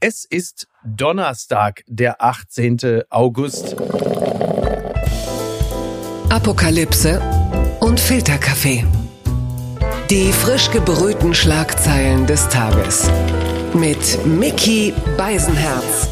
Es 0.00 0.24
ist 0.24 0.68
Donnerstag, 0.84 1.82
der 1.88 2.22
18. 2.22 3.02
August. 3.10 3.74
Apokalypse 6.28 7.20
und 7.80 7.98
Filterkaffee. 7.98 8.84
Die 10.08 10.32
frisch 10.32 10.70
gebrühten 10.70 11.34
Schlagzeilen 11.34 12.28
des 12.28 12.48
Tages. 12.48 13.10
Mit 13.74 14.24
Mickey 14.24 14.94
Beisenherz. 15.16 16.08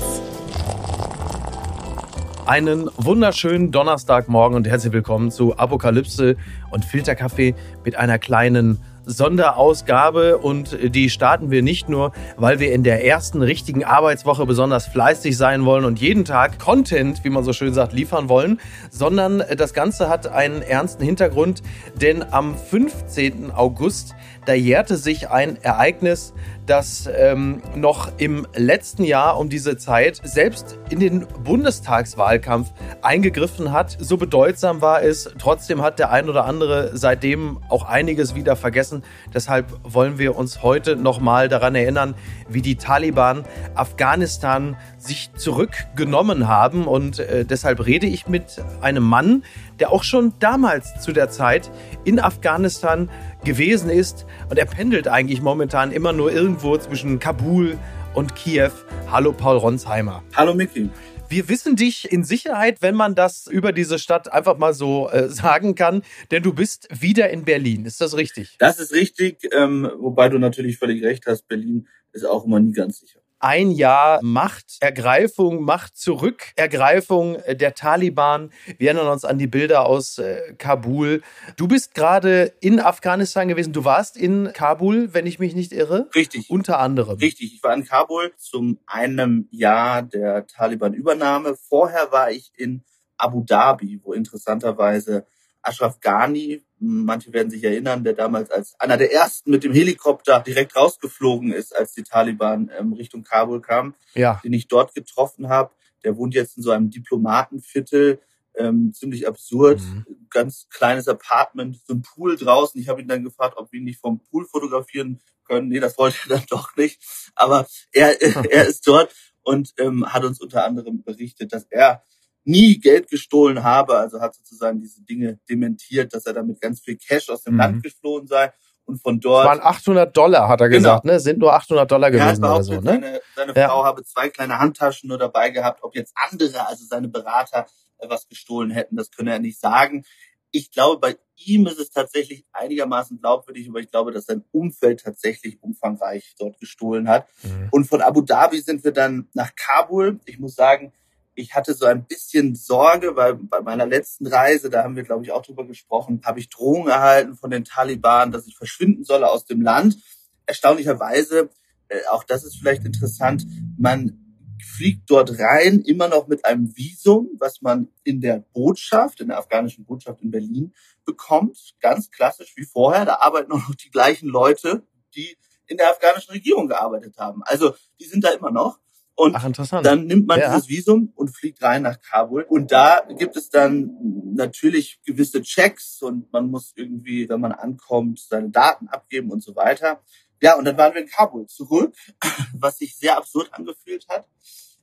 Einen 2.44 2.90
wunderschönen 2.96 3.70
Donnerstagmorgen 3.70 4.56
und 4.56 4.66
herzlich 4.66 4.94
willkommen 4.94 5.30
zu 5.30 5.56
Apokalypse 5.56 6.34
und 6.72 6.84
Filterkaffee 6.84 7.54
mit 7.84 7.94
einer 7.94 8.18
kleinen 8.18 8.80
Sonderausgabe 9.06 10.38
und 10.38 10.76
die 10.82 11.08
starten 11.10 11.50
wir 11.50 11.62
nicht 11.62 11.88
nur, 11.88 12.12
weil 12.36 12.58
wir 12.58 12.72
in 12.72 12.82
der 12.82 13.04
ersten 13.04 13.40
richtigen 13.40 13.84
Arbeitswoche 13.84 14.44
besonders 14.46 14.86
fleißig 14.86 15.36
sein 15.36 15.64
wollen 15.64 15.84
und 15.84 16.00
jeden 16.00 16.24
Tag 16.24 16.58
Content, 16.58 17.24
wie 17.24 17.30
man 17.30 17.44
so 17.44 17.52
schön 17.52 17.72
sagt, 17.72 17.92
liefern 17.92 18.28
wollen, 18.28 18.60
sondern 18.90 19.42
das 19.56 19.72
Ganze 19.74 20.08
hat 20.08 20.26
einen 20.26 20.60
ernsten 20.60 21.04
Hintergrund, 21.04 21.62
denn 21.94 22.24
am 22.32 22.56
15. 22.56 23.52
August, 23.52 24.14
da 24.44 24.54
jährte 24.54 24.96
sich 24.96 25.28
ein 25.30 25.56
Ereignis, 25.62 26.34
das 26.66 27.08
ähm, 27.12 27.62
noch 27.74 28.10
im 28.18 28.46
letzten 28.54 29.04
Jahr 29.04 29.38
um 29.38 29.48
diese 29.48 29.76
Zeit 29.76 30.20
selbst 30.24 30.78
in 30.90 31.00
den 31.00 31.26
Bundestagswahlkampf 31.44 32.72
eingegriffen 33.02 33.72
hat. 33.72 33.96
So 34.00 34.16
bedeutsam 34.16 34.80
war 34.80 35.02
es. 35.02 35.30
Trotzdem 35.38 35.82
hat 35.82 35.98
der 35.98 36.10
ein 36.10 36.28
oder 36.28 36.44
andere 36.44 36.96
seitdem 36.96 37.58
auch 37.68 37.84
einiges 37.84 38.34
wieder 38.34 38.56
vergessen. 38.56 38.95
Deshalb 39.34 39.66
wollen 39.82 40.18
wir 40.18 40.36
uns 40.36 40.62
heute 40.62 40.96
nochmal 40.96 41.48
daran 41.48 41.74
erinnern, 41.74 42.14
wie 42.48 42.62
die 42.62 42.76
Taliban 42.76 43.44
Afghanistan 43.74 44.76
sich 44.98 45.30
zurückgenommen 45.36 46.48
haben. 46.48 46.86
Und 46.86 47.18
äh, 47.18 47.44
deshalb 47.44 47.86
rede 47.86 48.06
ich 48.06 48.26
mit 48.26 48.62
einem 48.80 49.04
Mann, 49.04 49.44
der 49.78 49.92
auch 49.92 50.02
schon 50.02 50.32
damals 50.38 51.00
zu 51.00 51.12
der 51.12 51.30
Zeit 51.30 51.70
in 52.04 52.20
Afghanistan 52.20 53.10
gewesen 53.44 53.90
ist. 53.90 54.26
Und 54.48 54.58
er 54.58 54.66
pendelt 54.66 55.08
eigentlich 55.08 55.42
momentan 55.42 55.92
immer 55.92 56.12
nur 56.12 56.32
irgendwo 56.32 56.76
zwischen 56.78 57.18
Kabul 57.18 57.78
und 58.14 58.34
Kiew. 58.34 58.70
Hallo 59.10 59.32
Paul 59.32 59.58
Ronsheimer. 59.58 60.22
Hallo 60.34 60.54
Micky. 60.54 60.90
Wir 61.28 61.48
wissen 61.48 61.74
dich 61.74 62.12
in 62.12 62.22
Sicherheit, 62.22 62.82
wenn 62.82 62.94
man 62.94 63.16
das 63.16 63.48
über 63.48 63.72
diese 63.72 63.98
Stadt 63.98 64.32
einfach 64.32 64.58
mal 64.58 64.72
so 64.72 65.10
äh, 65.10 65.28
sagen 65.28 65.74
kann, 65.74 66.02
denn 66.30 66.44
du 66.44 66.52
bist 66.52 66.88
wieder 66.90 67.30
in 67.30 67.44
Berlin. 67.44 67.84
Ist 67.84 68.00
das 68.00 68.16
richtig? 68.16 68.56
Das 68.60 68.78
ist 68.78 68.92
richtig, 68.92 69.48
ähm, 69.52 69.90
wobei 69.98 70.28
du 70.28 70.38
natürlich 70.38 70.78
völlig 70.78 71.02
recht 71.02 71.26
hast. 71.26 71.48
Berlin 71.48 71.88
ist 72.12 72.24
auch 72.24 72.44
immer 72.44 72.60
nie 72.60 72.72
ganz 72.72 73.00
sicher 73.00 73.20
ein 73.38 73.70
Jahr 73.70 74.20
Machtergreifung, 74.22 75.62
Machtzurückergreifung 75.62 77.38
der 77.48 77.74
Taliban. 77.74 78.50
Wir 78.78 78.90
erinnern 78.90 79.12
uns 79.12 79.24
an 79.24 79.38
die 79.38 79.46
Bilder 79.46 79.86
aus 79.86 80.18
äh, 80.18 80.54
Kabul. 80.58 81.22
Du 81.56 81.68
bist 81.68 81.94
gerade 81.94 82.52
in 82.60 82.80
Afghanistan 82.80 83.48
gewesen. 83.48 83.72
Du 83.72 83.84
warst 83.84 84.16
in 84.16 84.52
Kabul, 84.52 85.12
wenn 85.12 85.26
ich 85.26 85.38
mich 85.38 85.54
nicht 85.54 85.72
irre. 85.72 86.08
Richtig. 86.14 86.50
Unter 86.50 86.78
anderem. 86.78 87.18
Richtig. 87.18 87.54
Ich 87.54 87.62
war 87.62 87.74
in 87.74 87.84
Kabul 87.84 88.32
zum 88.36 88.78
einem 88.86 89.48
Jahr 89.50 90.02
der 90.02 90.46
Taliban-Übernahme. 90.46 91.56
Vorher 91.56 92.10
war 92.12 92.30
ich 92.30 92.52
in 92.56 92.84
Abu 93.18 93.42
Dhabi, 93.42 94.00
wo 94.02 94.12
interessanterweise 94.12 95.26
Ashraf 95.66 96.00
Ghani, 96.00 96.62
manche 96.78 97.32
werden 97.32 97.50
sich 97.50 97.64
erinnern, 97.64 98.04
der 98.04 98.12
damals 98.12 98.50
als 98.50 98.78
einer 98.78 98.96
der 98.96 99.12
ersten 99.12 99.50
mit 99.50 99.64
dem 99.64 99.72
Helikopter 99.72 100.40
direkt 100.40 100.76
rausgeflogen 100.76 101.52
ist, 101.52 101.74
als 101.74 101.92
die 101.92 102.04
Taliban 102.04 102.70
ähm, 102.78 102.92
Richtung 102.92 103.24
Kabul 103.24 103.60
kamen, 103.60 103.94
ja. 104.14 104.40
den 104.44 104.52
ich 104.52 104.68
dort 104.68 104.94
getroffen 104.94 105.48
habe. 105.48 105.72
Der 106.04 106.16
wohnt 106.16 106.34
jetzt 106.34 106.56
in 106.56 106.62
so 106.62 106.70
einem 106.70 106.90
Diplomatenviertel, 106.90 108.20
ähm, 108.54 108.92
ziemlich 108.94 109.26
absurd, 109.26 109.80
mhm. 109.80 110.06
ganz 110.30 110.68
kleines 110.70 111.08
Apartment, 111.08 111.78
so 111.84 111.94
ein 111.94 112.02
Pool 112.02 112.36
draußen. 112.36 112.80
Ich 112.80 112.88
habe 112.88 113.00
ihn 113.00 113.08
dann 113.08 113.24
gefragt, 113.24 113.54
ob 113.56 113.72
wir 113.72 113.80
ihn 113.80 113.84
nicht 113.84 114.00
vom 114.00 114.20
Pool 114.20 114.46
fotografieren 114.46 115.20
können. 115.44 115.68
Nee, 115.68 115.80
das 115.80 115.98
wollte 115.98 116.16
er 116.24 116.28
dann 116.36 116.46
doch 116.48 116.76
nicht. 116.76 117.02
Aber 117.34 117.66
er, 117.92 118.20
er 118.50 118.66
ist 118.66 118.86
dort 118.86 119.12
und 119.42 119.74
ähm, 119.78 120.06
hat 120.12 120.24
uns 120.24 120.40
unter 120.40 120.64
anderem 120.64 121.02
berichtet, 121.02 121.52
dass 121.52 121.64
er 121.70 122.04
nie 122.46 122.78
Geld 122.78 123.10
gestohlen 123.10 123.62
habe, 123.62 123.98
also 123.98 124.20
hat 124.20 124.34
sozusagen 124.34 124.80
diese 124.80 125.02
Dinge 125.02 125.38
dementiert, 125.48 126.14
dass 126.14 126.26
er 126.26 126.32
damit 126.32 126.60
ganz 126.60 126.80
viel 126.80 126.96
Cash 126.96 127.28
aus 127.28 127.42
dem 127.42 127.54
mhm. 127.54 127.60
Land 127.60 127.82
geflohen 127.82 128.26
sei 128.26 128.52
und 128.84 129.02
von 129.02 129.20
dort. 129.20 129.44
Es 129.44 129.48
waren 129.48 129.60
800 129.60 130.16
Dollar, 130.16 130.48
hat 130.48 130.60
er 130.60 130.68
genau. 130.68 130.78
gesagt, 130.78 131.04
ne? 131.04 131.20
Sind 131.20 131.38
nur 131.40 131.52
800 131.52 131.90
Dollar 131.90 132.10
gewesen 132.10 132.44
oder 132.44 132.62
so, 132.62 132.74
ne? 132.74 132.80
Seine, 132.82 133.20
seine 133.34 133.54
ja. 133.54 133.68
Frau 133.68 133.84
habe 133.84 134.04
zwei 134.04 134.28
kleine 134.28 134.58
Handtaschen 134.58 135.08
nur 135.08 135.18
dabei 135.18 135.50
gehabt. 135.50 135.82
Ob 135.82 135.94
jetzt 135.94 136.14
andere, 136.14 136.66
also 136.66 136.84
seine 136.84 137.08
Berater, 137.08 137.66
äh, 137.98 138.08
was 138.08 138.28
gestohlen 138.28 138.70
hätten, 138.70 138.96
das 138.96 139.10
könne 139.10 139.32
er 139.32 139.40
nicht 139.40 139.58
sagen. 139.58 140.04
Ich 140.52 140.70
glaube, 140.70 141.00
bei 141.00 141.16
ihm 141.36 141.66
ist 141.66 141.78
es 141.78 141.90
tatsächlich 141.90 142.46
einigermaßen 142.52 143.18
glaubwürdig, 143.18 143.68
aber 143.68 143.80
ich 143.80 143.90
glaube, 143.90 144.12
dass 144.12 144.26
sein 144.26 144.44
Umfeld 144.52 145.00
tatsächlich 145.02 145.62
umfangreich 145.62 146.34
dort 146.38 146.58
gestohlen 146.60 147.08
hat. 147.08 147.26
Mhm. 147.42 147.68
Und 147.72 147.84
von 147.86 148.00
Abu 148.00 148.22
Dhabi 148.22 148.60
sind 148.60 148.84
wir 148.84 148.92
dann 148.92 149.28
nach 149.34 149.54
Kabul. 149.54 150.20
Ich 150.24 150.38
muss 150.38 150.54
sagen, 150.54 150.92
ich 151.36 151.54
hatte 151.54 151.74
so 151.74 151.84
ein 151.84 152.06
bisschen 152.06 152.54
Sorge, 152.54 153.14
weil 153.14 153.34
bei 153.34 153.60
meiner 153.60 153.86
letzten 153.86 154.26
Reise, 154.26 154.70
da 154.70 154.82
haben 154.82 154.96
wir, 154.96 155.02
glaube 155.02 155.24
ich, 155.24 155.32
auch 155.32 155.42
drüber 155.42 155.66
gesprochen, 155.66 156.22
habe 156.24 156.40
ich 156.40 156.48
Drohungen 156.48 156.88
erhalten 156.88 157.36
von 157.36 157.50
den 157.50 157.64
Taliban, 157.64 158.32
dass 158.32 158.46
ich 158.46 158.56
verschwinden 158.56 159.04
solle 159.04 159.30
aus 159.30 159.44
dem 159.44 159.60
Land. 159.60 159.98
Erstaunlicherweise, 160.46 161.50
äh, 161.88 162.00
auch 162.10 162.24
das 162.24 162.44
ist 162.44 162.56
vielleicht 162.56 162.84
interessant, 162.84 163.46
man 163.78 164.18
fliegt 164.64 165.10
dort 165.10 165.38
rein, 165.38 165.82
immer 165.82 166.08
noch 166.08 166.26
mit 166.26 166.44
einem 166.46 166.74
Visum, 166.74 167.28
was 167.38 167.60
man 167.60 167.88
in 168.02 168.22
der 168.22 168.38
Botschaft, 168.38 169.20
in 169.20 169.28
der 169.28 169.38
afghanischen 169.38 169.84
Botschaft 169.84 170.22
in 170.22 170.30
Berlin 170.30 170.72
bekommt. 171.04 171.74
Ganz 171.80 172.10
klassisch 172.10 172.54
wie 172.56 172.64
vorher. 172.64 173.04
Da 173.04 173.16
arbeiten 173.16 173.52
auch 173.52 173.68
noch 173.68 173.74
die 173.74 173.90
gleichen 173.90 174.28
Leute, 174.28 174.82
die 175.14 175.36
in 175.66 175.76
der 175.76 175.90
afghanischen 175.90 176.32
Regierung 176.32 176.68
gearbeitet 176.68 177.18
haben. 177.18 177.42
Also 177.44 177.74
die 178.00 178.06
sind 178.06 178.24
da 178.24 178.30
immer 178.30 178.50
noch. 178.50 178.78
Und 179.18 179.34
Ach, 179.34 179.82
dann 179.82 180.06
nimmt 180.06 180.26
man 180.26 180.38
ja. 180.38 180.54
dieses 180.54 180.68
Visum 180.68 181.10
und 181.16 181.34
fliegt 181.34 181.62
rein 181.62 181.82
nach 181.82 181.98
Kabul. 182.02 182.42
Und 182.42 182.70
da 182.70 183.00
gibt 183.16 183.34
es 183.36 183.48
dann 183.48 183.96
natürlich 184.34 185.00
gewisse 185.06 185.40
Checks 185.40 186.02
und 186.02 186.30
man 186.32 186.50
muss 186.50 186.74
irgendwie, 186.76 187.26
wenn 187.26 187.40
man 187.40 187.52
ankommt, 187.52 188.20
seine 188.20 188.50
Daten 188.50 188.88
abgeben 188.88 189.30
und 189.30 189.42
so 189.42 189.56
weiter. 189.56 190.02
Ja, 190.42 190.56
und 190.56 190.66
dann 190.66 190.76
waren 190.76 190.92
wir 190.92 191.00
in 191.00 191.08
Kabul 191.08 191.46
zurück, 191.46 191.96
was 192.52 192.78
sich 192.78 192.94
sehr 192.94 193.16
absurd 193.16 193.54
angefühlt 193.54 194.06
hat. 194.08 194.28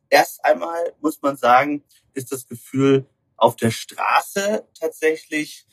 Erst 0.10 0.44
einmal 0.44 0.94
muss 1.00 1.22
man 1.22 1.38
sagen, 1.38 1.84
ist 2.16 2.32
das 2.32 2.48
Gefühl 2.48 3.06
auf 3.38 3.56
der 3.56 3.70
Straße 3.70 4.66
tatsächlich 4.80 5.68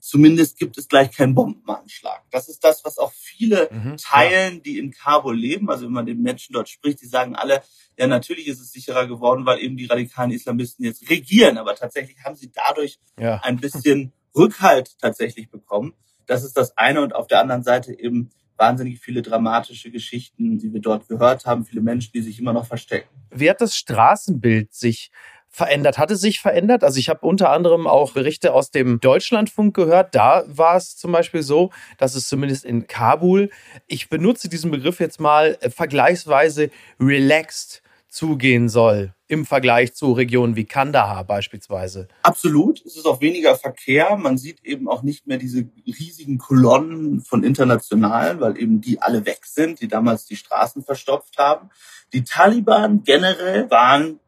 Zumindest 0.00 0.58
gibt 0.58 0.78
es 0.78 0.88
gleich 0.88 1.12
keinen 1.12 1.34
Bombenanschlag. 1.34 2.22
Das 2.30 2.48
ist 2.48 2.64
das, 2.64 2.84
was 2.84 2.96
auch 2.98 3.12
viele 3.40 3.68
mhm, 3.72 3.96
teilen, 3.96 4.54
ja. 4.56 4.60
die 4.60 4.78
in 4.78 4.90
Kabul 4.90 5.36
leben. 5.36 5.70
Also 5.70 5.86
wenn 5.86 5.92
man 5.92 6.04
den 6.04 6.20
Menschen 6.20 6.52
dort 6.52 6.68
spricht, 6.68 7.00
die 7.00 7.06
sagen 7.06 7.34
alle, 7.34 7.62
ja, 7.98 8.06
natürlich 8.06 8.46
ist 8.46 8.60
es 8.60 8.70
sicherer 8.70 9.06
geworden, 9.06 9.46
weil 9.46 9.60
eben 9.60 9.76
die 9.76 9.86
radikalen 9.86 10.30
Islamisten 10.30 10.84
jetzt 10.84 11.08
regieren. 11.08 11.56
Aber 11.56 11.74
tatsächlich 11.74 12.18
haben 12.24 12.36
sie 12.36 12.52
dadurch 12.52 12.98
ja. 13.18 13.40
ein 13.42 13.56
bisschen 13.56 14.12
Rückhalt 14.36 14.98
tatsächlich 15.00 15.50
bekommen. 15.50 15.94
Das 16.26 16.44
ist 16.44 16.56
das 16.56 16.76
eine. 16.76 17.00
Und 17.00 17.14
auf 17.14 17.26
der 17.26 17.40
anderen 17.40 17.62
Seite 17.62 17.98
eben 17.98 18.30
wahnsinnig 18.58 19.00
viele 19.00 19.22
dramatische 19.22 19.90
Geschichten, 19.90 20.58
die 20.58 20.72
wir 20.72 20.80
dort 20.80 21.08
gehört 21.08 21.46
haben, 21.46 21.64
viele 21.64 21.80
Menschen, 21.80 22.12
die 22.12 22.20
sich 22.20 22.38
immer 22.38 22.52
noch 22.52 22.66
verstecken. 22.66 23.08
Wie 23.30 23.48
hat 23.48 23.62
das 23.62 23.74
Straßenbild 23.74 24.74
sich 24.74 25.10
verändert? 25.50 25.98
Hat 25.98 26.10
es 26.10 26.20
sich 26.20 26.40
verändert? 26.40 26.84
Also 26.84 26.98
ich 26.98 27.08
habe 27.08 27.26
unter 27.26 27.50
anderem 27.50 27.86
auch 27.86 28.12
Berichte 28.12 28.54
aus 28.54 28.70
dem 28.70 29.00
Deutschlandfunk 29.00 29.74
gehört. 29.74 30.14
Da 30.14 30.44
war 30.46 30.76
es 30.76 30.96
zum 30.96 31.12
Beispiel 31.12 31.42
so, 31.42 31.70
dass 31.98 32.14
es 32.14 32.28
zumindest 32.28 32.64
in 32.64 32.86
Kabul, 32.86 33.50
ich 33.86 34.08
benutze 34.08 34.48
diesen 34.48 34.70
Begriff 34.70 35.00
jetzt 35.00 35.20
mal 35.20 35.58
äh, 35.60 35.70
vergleichsweise 35.70 36.70
relaxed 37.00 37.82
zugehen 38.08 38.68
soll 38.68 39.14
im 39.28 39.46
Vergleich 39.46 39.94
zu 39.94 40.12
Regionen 40.12 40.56
wie 40.56 40.64
Kandahar 40.64 41.24
beispielsweise. 41.24 42.08
Absolut. 42.22 42.84
Es 42.84 42.96
ist 42.96 43.06
auch 43.06 43.20
weniger 43.20 43.54
Verkehr. 43.54 44.16
Man 44.16 44.36
sieht 44.36 44.64
eben 44.64 44.88
auch 44.88 45.02
nicht 45.02 45.28
mehr 45.28 45.38
diese 45.38 45.68
riesigen 45.86 46.38
Kolonnen 46.38 47.20
von 47.20 47.44
Internationalen, 47.44 48.40
weil 48.40 48.60
eben 48.60 48.80
die 48.80 49.00
alle 49.00 49.24
weg 49.26 49.46
sind, 49.46 49.80
die 49.80 49.86
damals 49.86 50.26
die 50.26 50.34
Straßen 50.34 50.82
verstopft 50.82 51.38
haben. 51.38 51.70
Die 52.12 52.24
Taliban 52.24 53.04
generell 53.04 53.70
waren 53.70 54.18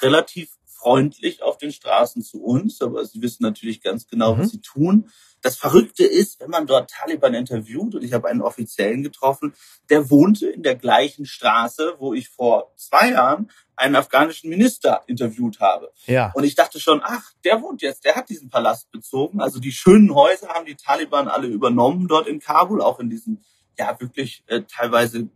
relativ 0.00 0.48
freundlich 0.86 1.42
auf 1.42 1.58
den 1.58 1.72
Straßen 1.72 2.22
zu 2.22 2.40
uns, 2.44 2.80
aber 2.80 3.04
sie 3.04 3.20
wissen 3.20 3.42
natürlich 3.42 3.82
ganz 3.82 4.06
genau, 4.06 4.36
mhm. 4.36 4.40
was 4.40 4.50
sie 4.50 4.60
tun. 4.60 5.10
Das 5.42 5.56
Verrückte 5.56 6.04
ist, 6.04 6.38
wenn 6.38 6.50
man 6.50 6.68
dort 6.68 6.90
Taliban 6.90 7.34
interviewt, 7.34 7.96
und 7.96 8.04
ich 8.04 8.12
habe 8.12 8.28
einen 8.28 8.40
Offiziellen 8.40 9.02
getroffen, 9.02 9.52
der 9.90 10.10
wohnte 10.10 10.46
in 10.46 10.62
der 10.62 10.76
gleichen 10.76 11.26
Straße, 11.26 11.96
wo 11.98 12.14
ich 12.14 12.28
vor 12.28 12.72
zwei 12.76 13.10
Jahren 13.10 13.50
einen 13.74 13.96
afghanischen 13.96 14.48
Minister 14.48 15.02
interviewt 15.08 15.58
habe. 15.58 15.90
Ja. 16.06 16.30
Und 16.36 16.44
ich 16.44 16.54
dachte 16.54 16.78
schon, 16.78 17.00
ach, 17.02 17.32
der 17.44 17.60
wohnt 17.62 17.82
jetzt, 17.82 18.04
der 18.04 18.14
hat 18.14 18.28
diesen 18.28 18.48
Palast 18.48 18.88
bezogen. 18.92 19.40
Also 19.40 19.58
die 19.58 19.72
schönen 19.72 20.14
Häuser 20.14 20.50
haben 20.50 20.66
die 20.66 20.76
Taliban 20.76 21.26
alle 21.26 21.48
übernommen 21.48 22.06
dort 22.06 22.28
in 22.28 22.38
Kabul, 22.38 22.80
auch 22.80 23.00
in 23.00 23.10
diesen 23.10 23.44
ja 23.76 23.98
wirklich 23.98 24.44
äh, 24.46 24.62
teilweise 24.62 25.18
äh, 25.18 25.28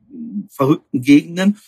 verrückten 0.49 1.03
Gegenden 1.03 1.59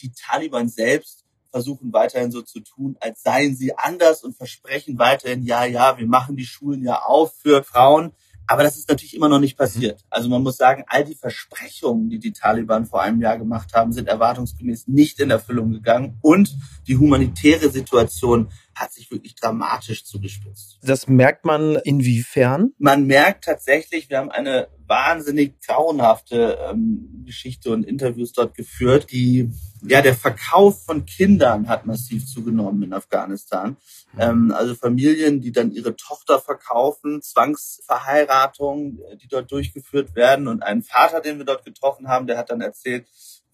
Die 0.00 0.12
Taliban 0.12 0.68
selbst 0.68 1.24
versuchen 1.50 1.92
weiterhin 1.92 2.30
so 2.30 2.42
zu 2.42 2.60
tun, 2.60 2.96
als 3.00 3.22
seien 3.22 3.56
sie 3.56 3.76
anders 3.76 4.22
und 4.22 4.36
versprechen 4.36 4.98
weiterhin, 4.98 5.42
ja, 5.42 5.64
ja, 5.64 5.98
wir 5.98 6.06
machen 6.06 6.36
die 6.36 6.46
Schulen 6.46 6.84
ja 6.84 7.02
auf 7.02 7.34
für 7.42 7.62
Frauen. 7.62 8.12
Aber 8.50 8.62
das 8.62 8.78
ist 8.78 8.88
natürlich 8.88 9.14
immer 9.14 9.28
noch 9.28 9.40
nicht 9.40 9.58
passiert. 9.58 10.06
Also 10.08 10.30
man 10.30 10.42
muss 10.42 10.56
sagen, 10.56 10.82
all 10.86 11.04
die 11.04 11.14
Versprechungen, 11.14 12.08
die 12.08 12.18
die 12.18 12.32
Taliban 12.32 12.86
vor 12.86 13.02
einem 13.02 13.20
Jahr 13.20 13.36
gemacht 13.36 13.74
haben, 13.74 13.92
sind 13.92 14.08
erwartungsgemäß 14.08 14.88
nicht 14.88 15.20
in 15.20 15.30
Erfüllung 15.30 15.70
gegangen. 15.70 16.16
Und 16.22 16.56
die 16.86 16.96
humanitäre 16.96 17.68
Situation 17.68 18.48
hat 18.78 18.92
sich 18.92 19.10
wirklich 19.10 19.34
dramatisch 19.34 20.04
zugespitzt. 20.04 20.78
Das 20.82 21.08
merkt 21.08 21.44
man 21.44 21.76
inwiefern? 21.76 22.72
Man 22.78 23.06
merkt 23.06 23.44
tatsächlich, 23.44 24.08
wir 24.10 24.18
haben 24.18 24.30
eine 24.30 24.68
wahnsinnig 24.86 25.60
grauenhafte 25.60 26.58
ähm, 26.70 27.22
Geschichte 27.26 27.70
und 27.70 27.84
Interviews 27.84 28.32
dort 28.32 28.54
geführt. 28.54 29.12
Die, 29.12 29.50
ja, 29.82 30.00
der 30.00 30.14
Verkauf 30.14 30.84
von 30.84 31.04
Kindern 31.04 31.68
hat 31.68 31.86
massiv 31.86 32.26
zugenommen 32.26 32.82
in 32.82 32.92
Afghanistan. 32.94 33.76
Mhm. 34.14 34.20
Ähm, 34.20 34.52
also 34.52 34.74
Familien, 34.74 35.40
die 35.40 35.52
dann 35.52 35.72
ihre 35.72 35.94
Tochter 35.94 36.40
verkaufen, 36.40 37.20
Zwangsverheiratungen, 37.20 39.00
äh, 39.02 39.16
die 39.16 39.28
dort 39.28 39.52
durchgeführt 39.52 40.16
werden. 40.16 40.48
Und 40.48 40.62
einen 40.62 40.82
Vater, 40.82 41.20
den 41.20 41.38
wir 41.38 41.44
dort 41.44 41.64
getroffen 41.64 42.08
haben, 42.08 42.26
der 42.26 42.38
hat 42.38 42.50
dann 42.50 42.60
erzählt, 42.60 43.06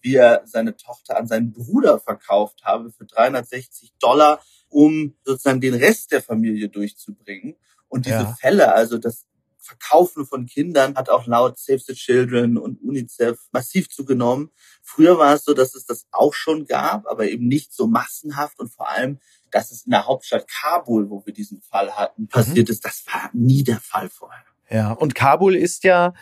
wie 0.05 0.15
er 0.15 0.43
seine 0.45 0.77
Tochter 0.77 1.17
an 1.17 1.27
seinen 1.27 1.51
Bruder 1.51 1.99
verkauft 1.99 2.63
habe 2.63 2.91
für 2.91 3.05
360 3.05 3.93
Dollar, 3.99 4.39
um 4.75 5.15
sozusagen 5.23 5.61
den 5.61 5.73
Rest 5.73 6.11
der 6.11 6.21
Familie 6.21 6.67
durchzubringen. 6.67 7.55
Und 7.87 8.05
diese 8.05 8.15
ja. 8.15 8.35
Fälle, 8.37 8.73
also 8.73 8.97
das 8.97 9.25
Verkaufen 9.57 10.25
von 10.25 10.47
Kindern 10.47 10.95
hat 10.95 11.09
auch 11.09 11.25
laut 11.27 11.57
Save 11.57 11.79
the 11.79 11.93
Children 11.93 12.57
und 12.57 12.81
UNICEF 12.81 13.39
massiv 13.53 13.89
zugenommen. 13.89 14.51
Früher 14.83 15.17
war 15.17 15.33
es 15.33 15.45
so, 15.45 15.53
dass 15.53 15.75
es 15.75 15.85
das 15.85 16.05
auch 16.11 16.33
schon 16.33 16.65
gab, 16.65 17.07
aber 17.07 17.25
eben 17.29 17.47
nicht 17.47 17.73
so 17.73 17.87
massenhaft 17.87 18.59
und 18.59 18.67
vor 18.69 18.89
allem, 18.89 19.19
dass 19.49 19.71
es 19.71 19.85
in 19.85 19.91
der 19.91 20.07
Hauptstadt 20.07 20.45
Kabul, 20.49 21.09
wo 21.09 21.25
wir 21.25 21.33
diesen 21.33 21.61
Fall 21.61 21.95
hatten, 21.95 22.23
mhm. 22.23 22.27
passiert 22.27 22.69
ist. 22.69 22.83
Das 22.83 23.05
war 23.07 23.29
nie 23.31 23.63
der 23.63 23.79
Fall 23.79 24.09
vorher. 24.09 24.43
Ja, 24.69 24.91
und 24.91 25.15
Kabul 25.15 25.55
ist 25.55 25.85
ja 25.85 26.13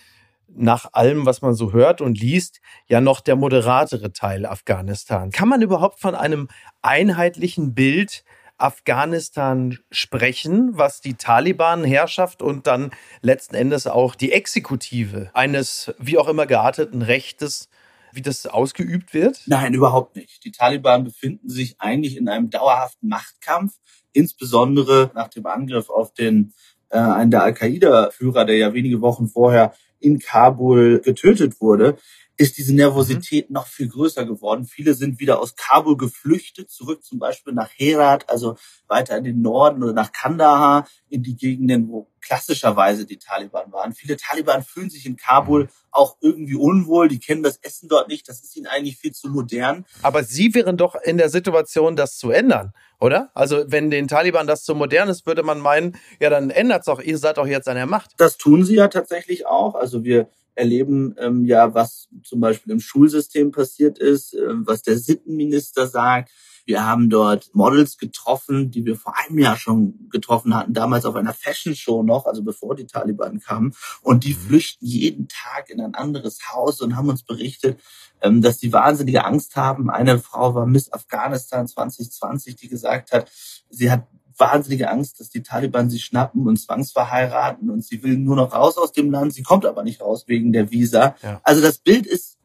nach 0.48 0.94
allem, 0.94 1.26
was 1.26 1.42
man 1.42 1.56
so 1.56 1.74
hört 1.74 2.02
und 2.02 2.20
liest, 2.20 2.62
ja 2.88 3.02
noch 3.02 3.20
der 3.20 3.36
moderatere 3.36 4.14
Teil 4.14 4.46
Afghanistan. 4.46 5.32
Kann 5.32 5.50
man 5.50 5.64
überhaupt 5.64 6.00
von 6.00 6.14
einem 6.14 6.50
einheitlichen 6.84 7.74
Bild 7.74 8.24
Afghanistan 8.58 9.78
sprechen, 9.92 10.78
was 10.78 11.02
die 11.02 11.16
Taliban-Herrschaft 11.16 12.42
und 12.42 12.68
dann 12.68 12.92
letzten 13.22 13.56
Endes 13.56 13.88
auch 13.88 14.16
die 14.16 14.32
Exekutive 14.32 15.32
eines 15.34 15.94
wie 16.00 16.18
auch 16.18 16.28
immer 16.28 16.46
gearteten 16.46 17.02
Rechtes 17.02 17.70
wie 18.14 18.22
das 18.22 18.46
ausgeübt 18.46 19.14
wird? 19.14 19.42
Nein, 19.48 19.74
überhaupt 19.74 20.16
nicht. 20.16 20.46
Die 20.46 20.52
Taliban 20.52 21.04
befinden 21.04 21.50
sich 21.50 21.76
eigentlich 21.80 22.16
in 22.16 22.30
einem 22.30 22.50
dauerhaften 22.50 23.10
Machtkampf, 23.10 23.74
insbesondere 24.12 25.12
nach 25.16 25.30
dem 25.30 25.46
Angriff 25.48 25.90
auf 25.90 26.14
den 26.14 26.54
äh, 26.90 27.00
einen 27.00 27.32
der 27.32 27.44
Al-Qaida-Führer, 27.44 28.46
der 28.46 28.58
ja 28.58 28.74
wenige 28.74 29.02
Wochen 29.02 29.28
vorher 29.28 29.74
in 30.00 30.20
Kabul 30.20 31.00
getötet 31.00 31.60
wurde 31.60 31.98
ist 32.44 32.58
diese 32.58 32.76
Nervosität 32.76 33.50
mhm. 33.50 33.54
noch 33.54 33.68
viel 33.68 33.88
größer 33.88 34.26
geworden. 34.26 34.66
Viele 34.66 34.94
sind 34.94 35.20
wieder 35.20 35.40
aus 35.40 35.56
Kabul 35.56 35.98
geflüchtet, 35.98 36.70
zurück 36.70 37.04
zum 37.04 37.18
Beispiel 37.18 37.54
nach 37.54 37.70
Herat, 37.76 38.30
also 38.30 38.58
weiter 38.88 39.18
in 39.18 39.24
den 39.24 39.42
Norden 39.42 39.82
oder 39.82 39.94
nach 39.94 40.12
Kandahar, 40.12 40.88
in 41.10 41.24
die 41.24 41.36
Gegenden, 41.36 41.88
wo 41.90 42.10
klassischerweise 42.22 43.06
die 43.06 43.18
Taliban 43.18 43.72
waren. 43.72 43.94
Viele 43.94 44.18
Taliban 44.18 44.64
fühlen 44.64 44.90
sich 44.90 45.06
in 45.06 45.16
Kabul 45.16 45.64
mhm. 45.64 45.70
auch 45.92 46.18
irgendwie 46.22 46.56
unwohl, 46.56 47.08
die 47.08 47.20
kennen 47.20 47.44
das 47.44 47.58
Essen 47.58 47.88
dort 47.88 48.10
nicht, 48.10 48.28
das 48.28 48.44
ist 48.44 48.56
ihnen 48.58 48.68
eigentlich 48.68 48.98
viel 48.98 49.14
zu 49.14 49.30
modern. 49.30 49.86
Aber 50.02 50.24
sie 50.24 50.54
wären 50.54 50.76
doch 50.76 50.96
in 50.96 51.18
der 51.18 51.30
Situation, 51.30 51.96
das 51.96 52.18
zu 52.18 52.30
ändern, 52.30 52.74
oder? 53.00 53.32
Also 53.34 53.64
wenn 53.68 53.90
den 53.90 54.08
Taliban 54.08 54.48
das 54.48 54.64
zu 54.64 54.76
modern 54.76 55.08
ist, 55.08 55.26
würde 55.26 55.44
man 55.44 55.60
meinen, 55.60 55.98
ja 56.20 56.30
dann 56.30 56.50
ändert's 56.50 56.88
doch, 56.88 57.00
ihr 57.00 57.18
seid 57.18 57.38
doch 57.38 57.48
jetzt 57.48 57.70
an 57.70 57.76
der 57.76 57.86
Macht. 57.86 58.12
Das 58.18 58.38
tun 58.38 58.66
sie 58.66 58.76
ja 58.76 58.90
tatsächlich 58.90 59.46
auch. 59.46 59.76
Also 59.76 60.04
wir 60.04 60.28
erleben 60.56 61.16
ähm, 61.18 61.46
ja, 61.46 61.74
was 61.74 62.08
zum 62.24 62.40
Beispiel 62.40 62.74
im 62.74 62.80
Schulsystem 62.80 63.52
passiert 63.52 64.00
ist, 64.00 64.34
äh, 64.34 64.40
was 64.66 64.84
der 64.84 64.98
Sittenminister 64.98 65.88
sagt. 65.88 66.32
Wir 66.66 66.86
haben 66.86 67.10
dort 67.10 67.54
Models 67.54 67.98
getroffen, 67.98 68.72
die 68.72 68.86
wir 68.86 68.96
vor 68.96 69.14
einem 69.18 69.38
Jahr 69.38 69.58
schon 69.58 70.08
getroffen 70.10 70.56
hatten, 70.56 70.74
damals 70.74 71.06
auf 71.06 71.16
einer 71.16 71.34
Fashion 71.34 71.76
Show 71.76 72.04
noch, 72.04 72.26
also 72.26 72.42
bevor 72.42 72.76
die 72.76 72.88
Taliban 72.88 73.42
kamen. 73.42 73.74
Und 74.02 74.24
die 74.24 74.34
mhm. 74.34 74.40
flüchten 74.40 74.86
jeden 74.86 75.28
Tag 75.28 75.70
in 75.70 75.82
ein 75.82 75.94
anderes 75.94 76.40
Haus 76.54 76.82
und 76.82 76.96
haben 76.96 77.10
uns 77.10 77.24
berichtet, 77.24 77.82
ähm, 78.22 78.42
dass 78.42 78.60
sie 78.60 78.72
wahnsinnige 78.72 79.26
Angst 79.26 79.58
haben. 79.58 79.90
Eine 79.90 80.20
Frau 80.20 80.56
war 80.56 80.66
Miss 80.66 80.92
Afghanistan 80.94 81.68
2020, 81.68 82.56
die 82.56 82.70
gesagt 82.70 83.12
hat, 83.12 83.30
sie 83.70 83.92
hat 83.92 84.08
wahnsinnige 84.44 84.90
Angst, 84.90 85.20
dass 85.20 85.30
die 85.30 85.42
Taliban 85.42 85.90
sie 85.90 86.00
schnappen 86.00 86.48
und 86.48 86.58
zwangsverheiraten 86.58 87.70
und 87.70 87.84
sie 87.84 88.04
will 88.04 88.18
nur 88.18 88.36
noch 88.36 88.54
raus 88.54 88.78
aus 88.78 88.92
dem 88.92 89.10
Land. 89.10 89.34
Sie 89.34 89.44
kommt 89.44 89.66
aber 89.66 89.84
nicht 89.84 90.02
raus 90.02 90.26
wegen 90.28 90.52
der 90.52 90.72
Visa. 90.72 91.16
Ja. 91.24 91.40
Also 91.44 91.62
das 91.62 91.78
Bild 91.78 92.06
ist, 92.06 92.38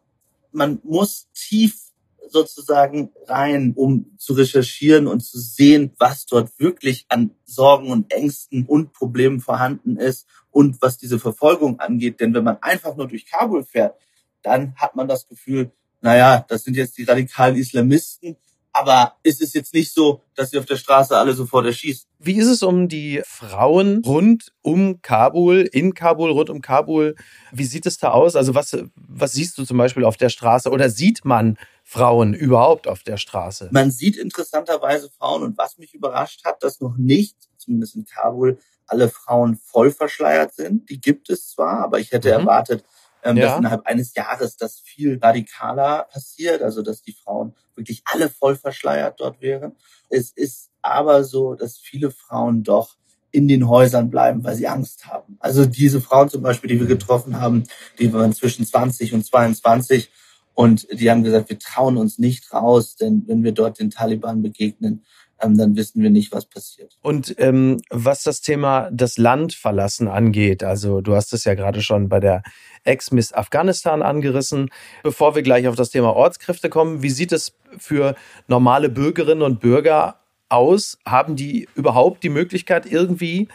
man 0.53 0.81
muss 0.85 1.29
tief 1.35 1.89
sozusagen 2.31 3.11
rein, 3.27 3.73
um 3.75 4.13
zu 4.19 4.35
recherchieren 4.35 5.07
und 5.07 5.21
zu 5.21 5.39
sehen, 5.39 5.93
was 5.99 6.27
dort 6.27 6.59
wirklich 6.59 7.07
an 7.09 7.33
Sorgen 7.45 7.91
und 7.91 8.13
Ängsten 8.13 8.67
und 8.67 8.93
Problemen 8.93 9.41
vorhanden 9.41 9.97
ist 9.97 10.27
und 10.51 10.81
was 10.81 10.99
diese 10.99 11.19
Verfolgung 11.19 11.81
angeht. 11.81 12.21
Denn 12.21 12.35
wenn 12.35 12.45
man 12.45 12.59
einfach 12.61 12.97
nur 12.97 13.09
durch 13.09 13.27
Kabul 13.27 13.65
fährt, 13.65 13.97
dann 14.43 14.75
hat 14.77 14.95
man 14.95 15.09
das 15.09 15.27
Gefühl, 15.27 15.73
naja, 16.01 16.45
das 16.49 16.65
sind 16.65 16.77
jetzt 16.77 16.97
die 16.99 17.05
radikalen 17.05 17.57
Islamisten, 17.57 18.37
aber 18.79 19.17
es 19.25 19.41
ist 19.41 19.55
jetzt 19.55 19.75
nicht 19.75 19.93
so, 19.93 20.23
dass 20.35 20.51
sie 20.51 20.59
auf 20.59 20.67
der 20.67 20.77
Straße 20.77 21.17
alle 21.17 21.33
sofort 21.33 21.67
erschießen. 21.67 22.09
Wie 22.21 22.37
ist 22.37 22.47
es 22.47 22.63
um 22.63 22.89
die 22.89 23.23
Frauen 23.25 24.03
rund 24.05 24.53
um 24.63 25.03
Kabul, 25.03 25.69
in 25.73 25.95
Kabul, 25.95 26.31
rund 26.31 26.51
um 26.51 26.61
Kabul? 26.61 27.17
Wie 27.53 27.65
sieht 27.65 27.87
es 27.87 27.99
da 27.99 28.11
aus? 28.11 28.37
Also 28.37 28.55
was, 28.55 28.77
was 28.95 29.33
siehst 29.33 29.59
du 29.59 29.65
zum 29.65 29.79
Beispiel 29.79 30.05
auf 30.05 30.17
der 30.17 30.29
Straße 30.29 30.71
oder 30.71 30.91
sieht 30.91 31.25
man 31.25 31.59
Frauen 31.83 32.35
überhaupt 32.35 32.87
auf 32.87 33.03
der 33.03 33.17
Straße? 33.17 33.69
Man 33.73 33.91
sieht 33.91 34.17
interessanterweise 34.17 35.11
Frauen 35.19 35.43
und 35.43 35.59
was 35.59 35.79
mich 35.79 35.95
überrascht 35.95 36.45
hat, 36.45 36.63
dass 36.63 36.81
noch 36.81 36.97
nicht, 36.97 37.37
zumindest 37.57 37.97
in 37.97 38.05
Kabul, 38.05 38.59
alle 38.87 39.09
Frauen 39.09 39.57
voll 39.57 39.91
verschleiert 39.91 40.55
sind. 40.55 40.89
Die 40.89 41.01
gibt 41.01 41.31
es 41.31 41.51
zwar, 41.51 41.81
aber 41.81 41.99
ich 41.99 42.13
hätte 42.13 42.29
mhm. 42.29 42.41
erwartet, 42.41 42.85
ähm, 43.23 43.37
ja. 43.37 43.47
dass 43.47 43.59
innerhalb 43.59 43.87
eines 43.87 44.15
Jahres 44.15 44.57
das 44.57 44.81
viel 44.81 45.19
radikaler 45.21 46.09
passiert, 46.11 46.63
also 46.63 46.83
dass 46.83 47.03
die 47.03 47.13
Frauen 47.13 47.55
wirklich 47.75 48.03
alle 48.05 48.29
voll 48.29 48.57
verschleiert 48.57 49.21
dort 49.21 49.41
wären. 49.41 49.73
Es 50.09 50.31
ist 50.31 50.71
aber 50.83 51.25
so, 51.25 51.55
dass 51.55 51.79
viele 51.79 52.11
Frauen 52.11 52.63
doch 52.63 52.97
in 53.31 53.47
den 53.47 53.69
Häusern 53.69 54.11
bleiben, 54.11 54.43
weil 54.43 54.57
sie 54.57 54.69
Angst 54.69 55.07
haben. 55.07 55.37
Also 55.41 55.67
diese 55.67 56.01
Frauen 56.01 56.29
zum 56.31 56.43
Beispiel, 56.43 56.71
die 56.71 56.81
wir 56.81 56.87
getroffen 56.87 57.41
haben, 57.41 57.65
die 57.99 58.13
waren 58.13 58.33
zwischen 58.33 58.65
20 58.65 59.13
und 59.13 59.25
22 59.25 60.11
und 60.55 60.89
die 60.91 61.11
haben 61.11 61.23
gesagt, 61.23 61.51
wir 61.51 61.59
trauen 61.59 61.99
uns 61.99 62.19
nicht 62.19 62.53
raus, 62.53 62.97
denn 62.97 63.25
wenn 63.27 63.45
wir 63.45 63.53
dort 63.53 63.79
den 63.79 63.91
Taliban 63.91 64.43
begegnen, 64.43 65.05
dann 65.41 65.77
wissen 65.77 66.03
wir 66.03 66.11
nicht, 66.11 66.33
was 66.33 66.47
passiert. 66.47 66.99
Und 67.01 67.35
ähm, 67.39 67.81
was 67.91 68.23
das 68.23 68.41
Thema 68.41 68.91
das 68.93 69.19
Land 69.19 69.55
verlassen 69.55 70.09
angeht, 70.09 70.65
also 70.65 71.01
du 71.01 71.15
hast 71.15 71.33
es 71.33 71.45
ja 71.45 71.55
gerade 71.55 71.81
schon 71.83 72.09
bei 72.09 72.21
der 72.21 72.43
Ex-Miss 72.85 73.33
Afghanistan 73.33 74.03
angerissen. 74.03 74.71
Bevor 75.03 75.35
wir 75.35 75.43
gleich 75.43 75.69
auf 75.69 75.77
das 75.77 75.91
Thema 75.91 76.15
Ortskräfte 76.15 76.69
kommen, 76.69 77.03
wie 77.03 77.11
sieht 77.11 77.33
es 77.33 77.55
für 77.77 78.15
normale 78.47 78.89
Bürgerinnen 78.89 79.43
und 79.43 79.61
Bürger 79.61 80.21
aus? 80.49 80.99
Haben 81.07 81.37
die 81.37 81.69
überhaupt 81.75 82.23
die 82.23 82.31
Möglichkeit, 82.31 82.91
irgendwie 82.91 83.49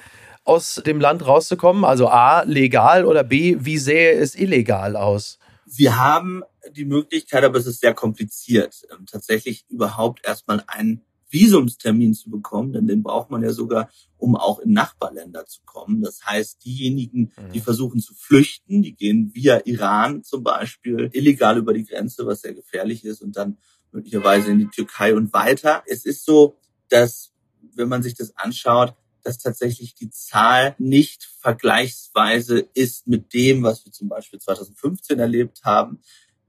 aus 0.46 0.82
dem 0.86 1.00
Land 1.00 1.25
rauszukommen? 1.25 1.84
Also 1.84 2.08
A, 2.08 2.44
legal 2.44 3.06
oder 3.06 3.24
B, 3.24 3.58
wie 3.60 3.78
sähe 3.78 4.13
es 4.13 4.36
illegal 4.36 4.96
aus? 4.96 5.40
Wir 5.66 5.98
haben 5.98 6.44
die 6.72 6.86
Möglichkeit, 6.86 7.44
aber 7.44 7.58
es 7.58 7.66
ist 7.66 7.82
sehr 7.82 7.94
kompliziert, 7.94 8.84
ähm, 8.92 9.06
tatsächlich 9.06 9.66
überhaupt 9.70 10.25
erstmal 10.25 10.63
einen 10.68 11.02
Visumstermin 11.34 12.13
zu 12.13 12.30
bekommen, 12.30 12.72
denn 12.72 12.88
den 12.88 13.04
braucht 13.04 13.32
man 13.32 13.44
ja 13.44 13.52
sogar, 13.52 13.90
um 14.18 14.36
auch 14.36 14.60
in 14.60 14.72
Nachbarländer 14.72 15.46
zu 15.48 15.62
kommen. 15.66 16.02
Das 16.02 16.24
heißt, 16.25 16.63
diejenigen, 16.63 17.32
die 17.54 17.60
mhm. 17.60 17.63
versuchen 17.63 18.00
zu 18.00 18.13
flüchten, 18.13 18.84
die 18.84 18.96
gehen 18.96 19.32
via 19.34 19.62
Iran 19.66 20.24
zum 20.24 20.44
Beispiel 20.44 21.10
illegal 21.12 21.58
über 21.58 21.74
die 21.74 21.86
Grenze, 21.86 22.25
was 22.25 22.42
sehr 22.42 22.54
gefährlich 22.54 23.04
ist, 23.04 23.22
und 23.22 23.36
dann 23.36 23.58
möglicherweise 23.92 24.52
in 24.52 24.60
die 24.60 24.70
Türkei 24.70 25.16
und 25.16 25.34
weiter. 25.34 25.84
Es 25.88 26.06
ist 26.06 26.24
so, 26.24 26.58
dass, 26.90 27.34
wenn 27.75 27.90
man 27.90 28.04
sich 28.04 28.13
das 28.16 28.38
anschaut, 28.38 28.94
dass 29.24 29.38
tatsächlich 29.38 29.96
die 29.96 30.10
Zahl 30.10 30.75
nicht 30.78 31.24
vergleichsweise 31.40 32.68
ist 32.74 33.08
mit 33.08 33.34
dem, 33.34 33.63
was 33.63 33.86
wir 33.86 33.92
zum 33.92 34.10
Beispiel 34.10 34.40
2015 34.40 35.18
erlebt 35.18 35.63
haben. 35.63 36.02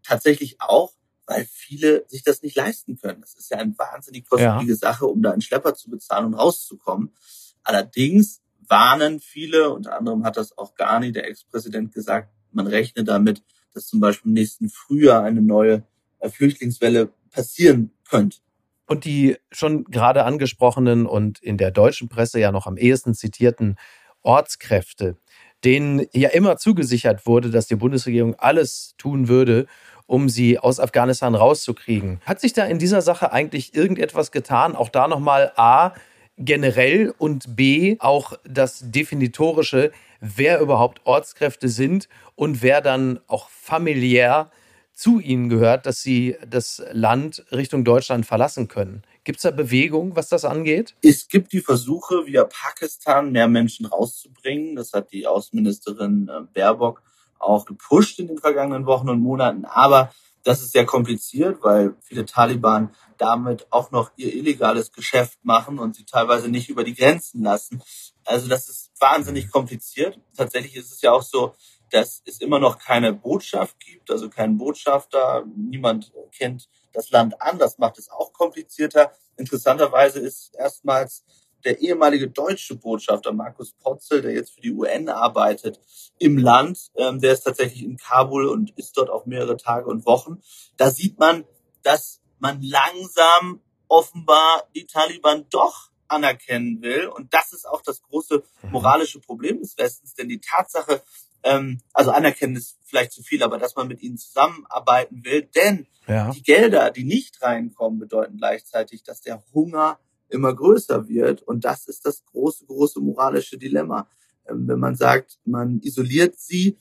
Tatsächlich 0.03 0.61
auch 0.61 0.93
weil 1.27 1.47
viele 1.51 2.05
sich 2.09 2.23
das 2.23 2.43
nicht 2.43 2.57
leisten 2.57 2.97
können. 2.97 3.21
Das 3.21 3.35
ist 3.35 3.51
ja 3.51 3.59
eine 3.59 3.77
wahnsinnig 3.79 4.29
kostspielige 4.29 4.73
ja. 4.73 4.77
Sache, 4.77 5.07
um 5.07 5.23
da 5.23 5.31
einen 5.31 5.41
Schlepper 5.41 5.75
zu 5.75 5.91
bezahlen 5.91 6.27
und 6.27 6.35
rauszukommen. 6.35 7.15
Allerdings 7.63 8.43
warnen 8.69 9.21
viele, 9.21 9.71
unter 9.71 9.97
anderem 9.97 10.25
hat 10.25 10.37
das 10.37 10.57
auch 10.57 10.75
Ghani, 10.75 11.13
der 11.13 11.29
Ex-Präsident, 11.29 11.93
gesagt, 11.93 12.31
man 12.53 12.67
rechne 12.67 13.05
damit, 13.05 13.43
dass 13.73 13.87
zum 13.87 14.01
Beispiel 14.01 14.31
im 14.31 14.35
nächsten 14.35 14.69
Frühjahr 14.69 15.23
eine 15.23 15.43
neue 15.43 15.85
äh, 16.21 16.29
Flüchtlingswelle 16.29 17.11
passieren 17.31 17.91
könnte. 18.09 18.39
Und 18.87 19.05
die 19.05 19.37
schon 19.51 19.85
gerade 19.85 20.25
angesprochenen 20.25 21.07
und 21.07 21.43
in 21.43 21.57
der 21.57 21.71
deutschen 21.71 22.09
Presse 22.09 22.39
ja 22.39 22.53
noch 22.53 22.67
am 22.67 22.77
ehesten 22.77 23.15
zitierten 23.15 23.77
Ortskräfte, 24.23 25.17
denen 25.65 26.07
ja 26.13 26.29
immer 26.31 26.59
zugesichert 26.59 27.27
wurde, 27.27 27.51
dass 27.51 27.67
die 27.67 27.77
Bundesregierung 27.77 28.35
alles 28.35 28.95
tun 28.99 29.29
würde, 29.29 29.67
um 30.07 30.29
sie 30.29 30.59
aus 30.59 30.81
Afghanistan 30.81 31.35
rauszukriegen. 31.35 32.21
Hat 32.25 32.41
sich 32.41 32.53
da 32.53 32.65
in 32.65 32.79
dieser 32.79 33.03
Sache 33.03 33.33
eigentlich 33.33 33.75
irgendetwas 33.75 34.33
getan? 34.33 34.77
Auch 34.77 34.89
da 34.89 35.09
nochmal 35.09 35.53
A, 35.57 35.93
generell 36.37 37.15
und 37.17 37.57
B, 37.57 37.97
auch 38.01 38.35
das 38.45 38.91
Definitorische, 38.91 39.93
wer 40.21 40.61
überhaupt 40.61 41.01
Ortskräfte 41.05 41.69
sind 41.69 42.09
und 42.35 42.63
wer 42.63 42.81
dann 42.81 43.21
auch 43.29 43.49
familiär 43.49 44.51
zu 44.93 45.19
ihnen 45.19 45.49
gehört, 45.49 45.87
dass 45.87 46.03
sie 46.03 46.37
das 46.49 46.83
Land 46.93 47.45
Richtung 47.51 47.85
Deutschland 47.85 48.27
verlassen 48.27 48.69
können. 48.69 49.03
Gibt 49.25 49.39
es 49.39 49.43
da 49.43 49.51
Bewegung, 49.51 50.15
was 50.17 50.29
das 50.29 50.45
angeht? 50.45 50.95
Es 51.03 51.29
gibt 51.29 51.53
die 51.53 51.61
Versuche, 51.61 52.27
via 52.27 52.45
Pakistan 52.45 53.33
mehr 53.33 53.49
Menschen 53.49 53.87
rauszubringen. 53.87 54.77
Das 54.77 54.93
hat 54.93 55.13
die 55.13 55.27
Außenministerin 55.27 56.29
äh, 56.29 56.43
Baerbock 56.53 57.03
auch 57.45 57.67
gepusht 57.67 58.19
in 58.19 58.29
den 58.29 58.39
vergangenen 58.39 58.87
Wochen 58.87 59.09
und 59.09 59.21
Monaten. 59.21 59.65
Aber 59.65 60.11
das 60.45 60.63
ist 60.63 60.73
sehr 60.73 60.85
kompliziert, 60.85 61.63
weil 61.63 61.97
viele 62.03 62.27
Taliban 62.27 62.95
damit 63.17 63.67
auch 63.71 63.91
noch 63.91 64.11
ihr 64.17 64.35
illegales 64.35 64.93
Geschäft 64.93 65.39
machen 65.43 65.79
und 65.79 65.97
sie 65.97 66.05
teilweise 66.05 66.49
nicht 66.49 66.69
über 66.69 66.85
die 66.85 66.95
Grenzen 66.95 67.43
lassen. 67.43 67.83
Also 68.25 68.49
das 68.49 68.69
ist 68.69 68.91
wahnsinnig 69.01 69.51
kompliziert. 69.51 70.21
Tatsächlich 70.37 70.77
ist 70.77 70.93
es 70.93 71.01
ja 71.01 71.13
auch 71.13 71.23
so, 71.23 71.55
dass 71.91 72.23
es 72.27 72.41
immer 72.41 72.59
noch 72.59 72.79
keine 72.79 73.13
Botschaft 73.13 73.79
gibt, 73.81 74.11
also 74.11 74.29
keinen 74.29 74.59
Botschafter. 74.59 75.45
Niemand 75.57 76.13
kennt 76.37 76.69
das 76.93 77.11
Land 77.11 77.41
an. 77.41 77.59
Das 77.59 77.79
macht 77.79 77.99
es 77.99 78.11
auch 78.11 78.33
komplizierter. 78.33 79.13
Interessanterweise 79.37 80.21
ist 80.21 80.55
erstmals 80.57 81.25
der 81.65 81.81
ehemalige 81.81 82.29
deutsche 82.29 82.77
Botschafter 82.77 83.33
Markus 83.33 83.73
Potzel, 83.73 84.23
der 84.23 84.33
jetzt 84.33 84.55
für 84.55 84.61
die 84.61 84.73
UN 84.73 85.09
arbeitet, 85.09 85.81
im 86.19 86.39
Land. 86.39 86.91
Ähm, 86.97 87.21
der 87.21 87.33
ist 87.33 87.43
tatsächlich 87.43 87.83
in 87.83 87.97
Kabul 87.97 88.49
und 88.49 88.71
ist 88.77 88.97
dort 88.97 89.11
auch 89.11 89.27
mehrere 89.27 89.57
Tage 89.57 89.89
und 89.89 90.07
Wochen. 90.07 90.43
Da 90.77 90.91
sieht 90.91 91.19
man, 91.19 91.45
dass 91.83 92.21
man 92.39 92.63
langsam 92.63 93.61
offenbar 93.89 94.69
die 94.75 94.87
Taliban 94.87 95.47
doch 95.51 95.91
anerkennen 96.09 96.83
will. 96.83 97.07
Und 97.07 97.33
das 97.35 97.53
ist 97.53 97.67
auch 97.67 97.83
das 97.83 98.03
große 98.03 98.43
mhm. 98.63 98.71
moralische 98.71 99.21
Problem 99.21 99.61
des 99.61 99.77
Westens, 99.79 100.15
denn 100.15 100.29
die 100.29 100.41
Tatsache, 100.41 101.03
ähm, 101.43 101.81
also 101.93 102.11
anerkennen 102.11 102.57
ist 102.57 102.79
vielleicht 102.85 103.13
zu 103.13 103.23
viel, 103.23 103.43
aber 103.43 103.59
dass 103.59 103.75
man 103.77 103.89
mit 103.89 104.03
ihnen 104.03 104.19
zusammenarbeiten 104.19 105.25
will, 105.25 105.43
denn 105.43 105.87
ja. 106.07 106.31
die 106.31 106.43
Gelder, 106.43 106.91
die 106.91 107.05
nicht 107.05 107.43
reinkommen, 107.43 107.99
bedeuten 107.99 108.37
gleichzeitig, 108.37 109.03
dass 109.03 109.21
der 109.21 109.43
Hunger 109.53 109.99
immer 110.35 110.55
größer 110.55 111.09
wird. 111.09 111.43
Und 111.43 111.65
das 111.65 111.87
ist 111.87 112.05
das 112.05 112.25
große, 112.27 112.67
große 112.67 113.01
moralische 113.01 113.57
Dilemma. 113.57 114.09
Ähm, 114.49 114.69
wenn 114.69 114.79
man 114.79 114.97
sagt, 114.97 115.39
man 115.45 115.81
isoliert 115.81 116.39
sie, 116.39 116.79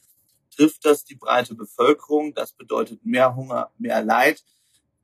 trifft 0.56 0.86
das 0.86 1.06
die 1.06 1.16
breite 1.16 1.56
Bevölkerung. 1.56 2.34
Das 2.34 2.54
bedeutet 2.54 3.06
mehr 3.06 3.36
Hunger, 3.36 3.72
mehr 3.78 4.04
Leid. 4.04 4.44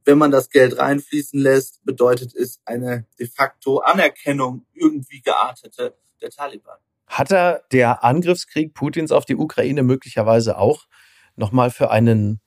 Wenn 0.06 0.18
man 0.18 0.32
das 0.32 0.50
Geld 0.50 0.78
reinfließen 0.78 1.40
lässt, 1.40 1.84
bedeutet 1.86 2.36
es 2.36 2.60
eine 2.66 3.06
de 3.20 3.28
facto 3.28 3.80
Anerkennung 3.80 4.66
irgendwie 4.74 5.22
geartete 5.22 5.96
der 6.22 6.30
Taliban. 6.32 6.78
Hat 7.08 7.32
er 7.32 7.64
der 7.72 8.04
Angriffskrieg 8.04 8.74
Putins 8.74 9.12
auf 9.12 9.26
die 9.26 9.36
Ukraine 9.36 9.84
möglicherweise 9.84 10.58
auch 10.58 10.88
nochmal 11.36 11.72
für 11.72 11.92
einen 11.92 12.42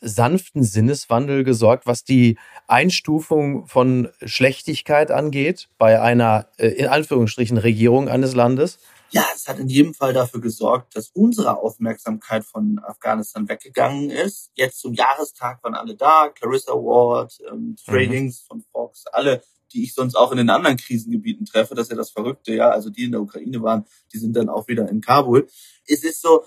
sanften 0.00 0.62
Sinneswandel 0.62 1.44
gesorgt, 1.44 1.86
was 1.86 2.04
die 2.04 2.38
Einstufung 2.66 3.66
von 3.66 4.08
Schlechtigkeit 4.24 5.10
angeht 5.10 5.68
bei 5.78 6.00
einer, 6.00 6.46
äh, 6.56 6.68
in 6.68 6.86
Anführungsstrichen, 6.86 7.58
Regierung 7.58 8.08
eines 8.08 8.34
Landes? 8.34 8.78
Ja, 9.12 9.26
es 9.34 9.48
hat 9.48 9.58
in 9.58 9.68
jedem 9.68 9.92
Fall 9.92 10.12
dafür 10.12 10.40
gesorgt, 10.40 10.96
dass 10.96 11.08
unsere 11.08 11.58
Aufmerksamkeit 11.58 12.44
von 12.44 12.78
Afghanistan 12.78 13.48
weggegangen 13.48 14.08
ist. 14.08 14.52
Jetzt 14.54 14.80
zum 14.80 14.94
Jahrestag 14.94 15.64
waren 15.64 15.74
alle 15.74 15.96
da, 15.96 16.28
Clarissa 16.28 16.72
Ward, 16.72 17.38
ähm, 17.50 17.74
Tradings 17.84 18.42
mhm. 18.42 18.46
von 18.46 18.64
Fox, 18.70 19.06
alle, 19.08 19.42
die 19.72 19.82
ich 19.82 19.94
sonst 19.94 20.14
auch 20.14 20.30
in 20.30 20.38
den 20.38 20.50
anderen 20.50 20.76
Krisengebieten 20.76 21.44
treffe. 21.44 21.74
Das 21.74 21.86
ist 21.86 21.90
ja 21.90 21.96
das 21.96 22.10
Verrückte, 22.10 22.54
ja. 22.54 22.70
Also 22.70 22.88
die 22.88 23.04
in 23.04 23.12
der 23.12 23.20
Ukraine 23.20 23.60
waren, 23.62 23.84
die 24.12 24.18
sind 24.18 24.36
dann 24.36 24.48
auch 24.48 24.68
wieder 24.68 24.88
in 24.88 25.00
Kabul. 25.00 25.48
Es 25.86 26.04
ist 26.04 26.22
so, 26.22 26.44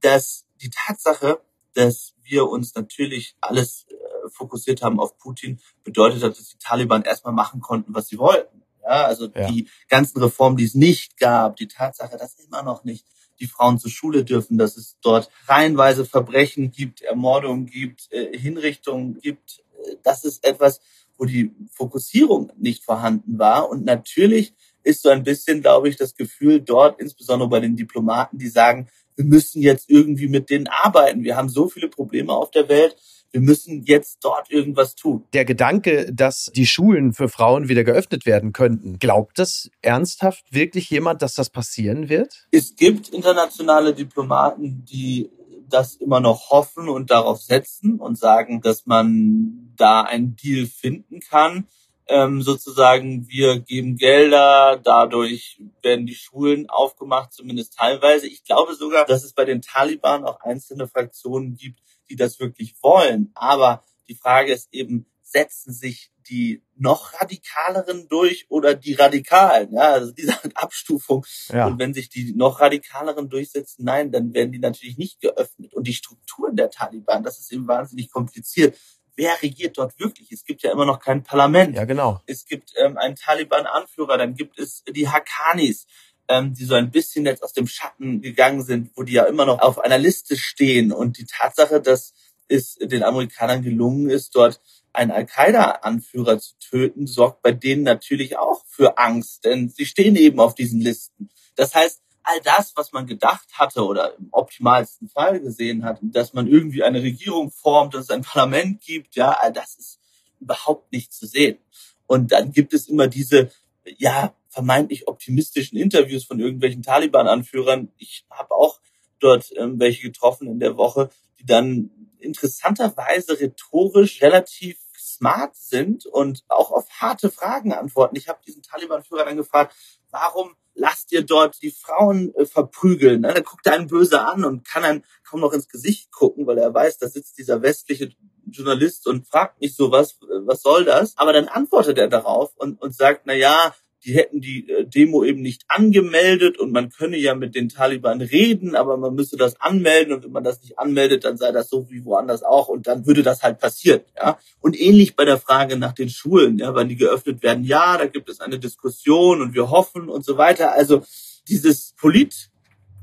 dass 0.00 0.46
die 0.62 0.70
Tatsache, 0.70 1.40
dass 1.74 2.14
wir 2.28 2.48
uns 2.48 2.74
natürlich 2.74 3.36
alles 3.40 3.86
äh, 3.88 3.94
fokussiert 4.30 4.82
haben 4.82 5.00
auf 5.00 5.18
Putin, 5.18 5.60
bedeutet 5.84 6.22
hat, 6.22 6.38
dass 6.38 6.48
die 6.48 6.58
Taliban 6.58 7.02
erstmal 7.02 7.32
machen 7.32 7.60
konnten, 7.60 7.94
was 7.94 8.08
sie 8.08 8.18
wollten. 8.18 8.62
Ja, 8.82 9.04
also 9.04 9.28
ja. 9.34 9.50
die 9.50 9.68
ganzen 9.88 10.22
Reformen, 10.22 10.56
die 10.56 10.64
es 10.64 10.74
nicht 10.74 11.18
gab, 11.18 11.56
die 11.56 11.66
Tatsache, 11.66 12.16
dass 12.16 12.38
immer 12.38 12.62
noch 12.62 12.84
nicht 12.84 13.04
die 13.40 13.46
Frauen 13.46 13.78
zur 13.78 13.90
Schule 13.90 14.24
dürfen, 14.24 14.58
dass 14.58 14.76
es 14.76 14.96
dort 15.00 15.30
reihenweise 15.46 16.04
Verbrechen 16.04 16.70
gibt, 16.70 17.02
Ermordungen 17.02 17.66
gibt, 17.66 18.10
äh, 18.12 18.36
Hinrichtungen 18.36 19.20
gibt, 19.20 19.64
äh, 19.84 19.96
das 20.02 20.24
ist 20.24 20.44
etwas, 20.44 20.80
wo 21.18 21.24
die 21.24 21.52
Fokussierung 21.70 22.52
nicht 22.56 22.84
vorhanden 22.84 23.38
war. 23.38 23.68
Und 23.68 23.84
natürlich 23.84 24.54
ist 24.82 25.02
so 25.02 25.08
ein 25.08 25.24
bisschen, 25.24 25.62
glaube 25.62 25.88
ich, 25.88 25.96
das 25.96 26.14
Gefühl 26.14 26.60
dort, 26.60 27.00
insbesondere 27.00 27.48
bei 27.48 27.60
den 27.60 27.76
Diplomaten, 27.76 28.38
die 28.38 28.48
sagen, 28.48 28.88
wir 29.16 29.24
müssen 29.24 29.62
jetzt 29.62 29.90
irgendwie 29.90 30.28
mit 30.28 30.50
denen 30.50 30.68
arbeiten. 30.68 31.24
Wir 31.24 31.36
haben 31.36 31.48
so 31.48 31.68
viele 31.68 31.88
Probleme 31.88 32.32
auf 32.32 32.50
der 32.50 32.68
Welt. 32.68 32.96
Wir 33.32 33.40
müssen 33.40 33.82
jetzt 33.82 34.18
dort 34.22 34.50
irgendwas 34.50 34.94
tun. 34.94 35.24
Der 35.32 35.44
Gedanke, 35.44 36.12
dass 36.12 36.50
die 36.54 36.66
Schulen 36.66 37.12
für 37.12 37.28
Frauen 37.28 37.68
wieder 37.68 37.84
geöffnet 37.84 38.24
werden 38.24 38.52
könnten, 38.52 38.98
glaubt 38.98 39.38
das 39.38 39.70
ernsthaft 39.82 40.44
wirklich 40.50 40.88
jemand, 40.90 41.22
dass 41.22 41.34
das 41.34 41.50
passieren 41.50 42.08
wird? 42.08 42.46
Es 42.50 42.76
gibt 42.76 43.08
internationale 43.08 43.94
Diplomaten, 43.94 44.84
die 44.84 45.30
das 45.68 45.96
immer 45.96 46.20
noch 46.20 46.50
hoffen 46.50 46.88
und 46.88 47.10
darauf 47.10 47.40
setzen 47.40 47.98
und 47.98 48.16
sagen, 48.16 48.60
dass 48.60 48.86
man 48.86 49.72
da 49.76 50.02
einen 50.02 50.36
Deal 50.36 50.66
finden 50.66 51.20
kann 51.20 51.66
ähm, 52.08 52.42
sozusagen, 52.42 53.28
wir 53.28 53.60
geben 53.60 53.96
Gelder, 53.96 54.80
dadurch 54.82 55.60
werden 55.82 56.06
die 56.06 56.14
Schulen 56.14 56.68
aufgemacht, 56.68 57.32
zumindest 57.32 57.74
teilweise. 57.76 58.28
Ich 58.28 58.44
glaube 58.44 58.74
sogar, 58.74 59.04
dass 59.04 59.24
es 59.24 59.32
bei 59.32 59.44
den 59.44 59.62
Taliban 59.62 60.24
auch 60.24 60.40
einzelne 60.40 60.86
Fraktionen 60.86 61.56
gibt, 61.56 61.80
die 62.08 62.16
das 62.16 62.38
wirklich 62.38 62.74
wollen. 62.82 63.32
Aber 63.34 63.84
die 64.08 64.14
Frage 64.14 64.52
ist 64.52 64.68
eben, 64.72 65.06
setzen 65.22 65.72
sich 65.72 66.12
die 66.28 66.62
noch 66.76 67.14
radikaleren 67.14 68.08
durch 68.08 68.46
oder 68.48 68.74
die 68.74 68.94
radikalen, 68.94 69.72
ja, 69.72 69.92
also 69.92 70.12
diese 70.12 70.34
Abstufung. 70.54 71.24
Ja. 71.48 71.66
Und 71.66 71.78
wenn 71.78 71.94
sich 71.94 72.08
die 72.08 72.34
noch 72.34 72.60
radikaleren 72.60 73.28
durchsetzen, 73.28 73.84
nein, 73.84 74.12
dann 74.12 74.34
werden 74.34 74.52
die 74.52 74.58
natürlich 74.58 74.98
nicht 74.98 75.20
geöffnet. 75.20 75.74
Und 75.74 75.86
die 75.86 75.94
Strukturen 75.94 76.56
der 76.56 76.70
Taliban, 76.70 77.22
das 77.22 77.38
ist 77.38 77.52
eben 77.52 77.66
wahnsinnig 77.66 78.10
kompliziert 78.10 78.76
wer 79.16 79.42
regiert 79.42 79.78
dort 79.78 79.98
wirklich? 79.98 80.30
Es 80.30 80.44
gibt 80.44 80.62
ja 80.62 80.72
immer 80.72 80.86
noch 80.86 81.00
kein 81.00 81.22
Parlament. 81.22 81.74
Ja, 81.74 81.84
genau. 81.84 82.20
Es 82.26 82.46
gibt 82.46 82.72
ähm, 82.76 82.96
einen 82.96 83.16
Taliban-Anführer, 83.16 84.18
dann 84.18 84.34
gibt 84.34 84.58
es 84.58 84.84
die 84.84 85.08
Hakanis, 85.08 85.86
ähm, 86.28 86.54
die 86.54 86.64
so 86.64 86.74
ein 86.74 86.90
bisschen 86.90 87.24
jetzt 87.24 87.42
aus 87.42 87.52
dem 87.52 87.66
Schatten 87.66 88.20
gegangen 88.20 88.62
sind, 88.62 88.90
wo 88.94 89.02
die 89.02 89.14
ja 89.14 89.24
immer 89.24 89.46
noch 89.46 89.60
auf 89.60 89.78
einer 89.78 89.98
Liste 89.98 90.36
stehen. 90.36 90.92
Und 90.92 91.18
die 91.18 91.26
Tatsache, 91.26 91.80
dass 91.80 92.14
es 92.48 92.74
den 92.76 93.02
Amerikanern 93.02 93.62
gelungen 93.62 94.10
ist, 94.10 94.34
dort 94.34 94.60
einen 94.92 95.10
Al-Qaida-Anführer 95.10 96.38
zu 96.38 96.54
töten, 96.58 97.06
sorgt 97.06 97.42
bei 97.42 97.52
denen 97.52 97.82
natürlich 97.82 98.38
auch 98.38 98.64
für 98.66 98.98
Angst, 98.98 99.44
denn 99.44 99.68
sie 99.68 99.84
stehen 99.84 100.16
eben 100.16 100.40
auf 100.40 100.54
diesen 100.54 100.80
Listen. 100.80 101.28
Das 101.54 101.74
heißt, 101.74 102.00
all 102.26 102.40
das, 102.40 102.72
was 102.76 102.92
man 102.92 103.06
gedacht 103.06 103.48
hatte 103.54 103.84
oder 103.84 104.16
im 104.18 104.28
optimalsten 104.32 105.08
Fall 105.08 105.40
gesehen 105.40 105.84
hat, 105.84 105.98
dass 106.02 106.34
man 106.34 106.48
irgendwie 106.48 106.82
eine 106.82 107.02
Regierung 107.02 107.50
formt, 107.50 107.94
dass 107.94 108.04
es 108.04 108.10
ein 108.10 108.22
Parlament 108.22 108.80
gibt, 108.80 109.14
ja, 109.14 109.30
all 109.30 109.52
das 109.52 109.76
ist 109.76 110.00
überhaupt 110.40 110.92
nicht 110.92 111.12
zu 111.12 111.26
sehen. 111.26 111.58
Und 112.06 112.32
dann 112.32 112.52
gibt 112.52 112.74
es 112.74 112.88
immer 112.88 113.06
diese, 113.06 113.50
ja, 113.84 114.34
vermeintlich 114.48 115.06
optimistischen 115.06 115.76
Interviews 115.78 116.24
von 116.24 116.40
irgendwelchen 116.40 116.82
Taliban-Anführern. 116.82 117.92
Ich 117.96 118.24
habe 118.30 118.54
auch 118.54 118.80
dort 119.20 119.52
ähm, 119.56 119.78
welche 119.78 120.02
getroffen 120.02 120.48
in 120.48 120.58
der 120.58 120.76
Woche, 120.76 121.10
die 121.38 121.46
dann 121.46 121.90
interessanterweise 122.18 123.38
rhetorisch 123.38 124.20
relativ 124.20 124.78
smart 124.98 125.54
sind 125.54 126.06
und 126.06 126.44
auch 126.48 126.72
auf 126.72 126.88
harte 126.90 127.30
Fragen 127.30 127.72
antworten. 127.72 128.16
Ich 128.16 128.28
habe 128.28 128.40
diesen 128.46 128.62
Taliban-Führer 128.62 129.26
dann 129.26 129.36
gefragt, 129.36 129.76
warum 130.10 130.56
lasst 130.76 131.10
ihr 131.12 131.22
dort 131.22 131.60
die 131.62 131.70
Frauen 131.70 132.32
äh, 132.34 132.46
verprügeln. 132.46 133.22
Ne? 133.22 133.34
Dann 133.34 133.42
guckt 133.42 133.66
er 133.66 133.74
einen 133.74 133.88
böse 133.88 134.20
an 134.20 134.44
und 134.44 134.66
kann 134.66 134.82
dann 134.82 135.04
kaum 135.28 135.40
noch 135.40 135.52
ins 135.52 135.68
Gesicht 135.68 136.12
gucken, 136.12 136.46
weil 136.46 136.58
er 136.58 136.72
weiß, 136.72 136.98
da 136.98 137.08
sitzt 137.08 137.38
dieser 137.38 137.62
westliche 137.62 138.10
Journalist 138.46 139.06
und 139.08 139.26
fragt 139.26 139.60
mich 139.60 139.74
so, 139.74 139.90
was, 139.90 140.18
was 140.20 140.62
soll 140.62 140.84
das? 140.84 141.16
Aber 141.16 141.32
dann 141.32 141.48
antwortet 141.48 141.98
er 141.98 142.08
darauf 142.08 142.52
und, 142.56 142.80
und 142.80 142.94
sagt, 142.94 143.22
na 143.24 143.34
ja, 143.34 143.74
die 144.06 144.14
hätten 144.14 144.40
die 144.40 144.70
äh, 144.70 144.86
Demo 144.86 145.24
eben 145.24 145.42
nicht 145.42 145.64
angemeldet 145.68 146.58
und 146.58 146.72
man 146.72 146.90
könne 146.90 147.16
ja 147.16 147.34
mit 147.34 147.54
den 147.56 147.68
Taliban 147.68 148.20
reden, 148.20 148.76
aber 148.76 148.96
man 148.96 149.14
müsste 149.14 149.36
das 149.36 149.60
anmelden 149.60 150.14
und 150.14 150.24
wenn 150.24 150.32
man 150.32 150.44
das 150.44 150.62
nicht 150.62 150.78
anmeldet, 150.78 151.24
dann 151.24 151.36
sei 151.36 151.50
das 151.50 151.68
so 151.68 151.90
wie 151.90 152.04
woanders 152.04 152.44
auch 152.44 152.68
und 152.68 152.86
dann 152.86 153.06
würde 153.06 153.24
das 153.24 153.42
halt 153.42 153.58
passieren, 153.58 154.02
ja. 154.16 154.38
Und 154.60 154.80
ähnlich 154.80 155.16
bei 155.16 155.24
der 155.24 155.38
Frage 155.38 155.76
nach 155.76 155.92
den 155.92 156.08
Schulen, 156.08 156.58
ja, 156.58 156.74
wann 156.74 156.88
die 156.88 156.96
geöffnet 156.96 157.42
werden, 157.42 157.64
ja, 157.64 157.98
da 157.98 158.06
gibt 158.06 158.28
es 158.28 158.40
eine 158.40 158.58
Diskussion 158.60 159.42
und 159.42 159.54
wir 159.54 159.70
hoffen 159.70 160.08
und 160.08 160.24
so 160.24 160.38
weiter. 160.38 160.72
Also 160.72 161.02
dieses 161.48 161.94
Polit 161.96 162.50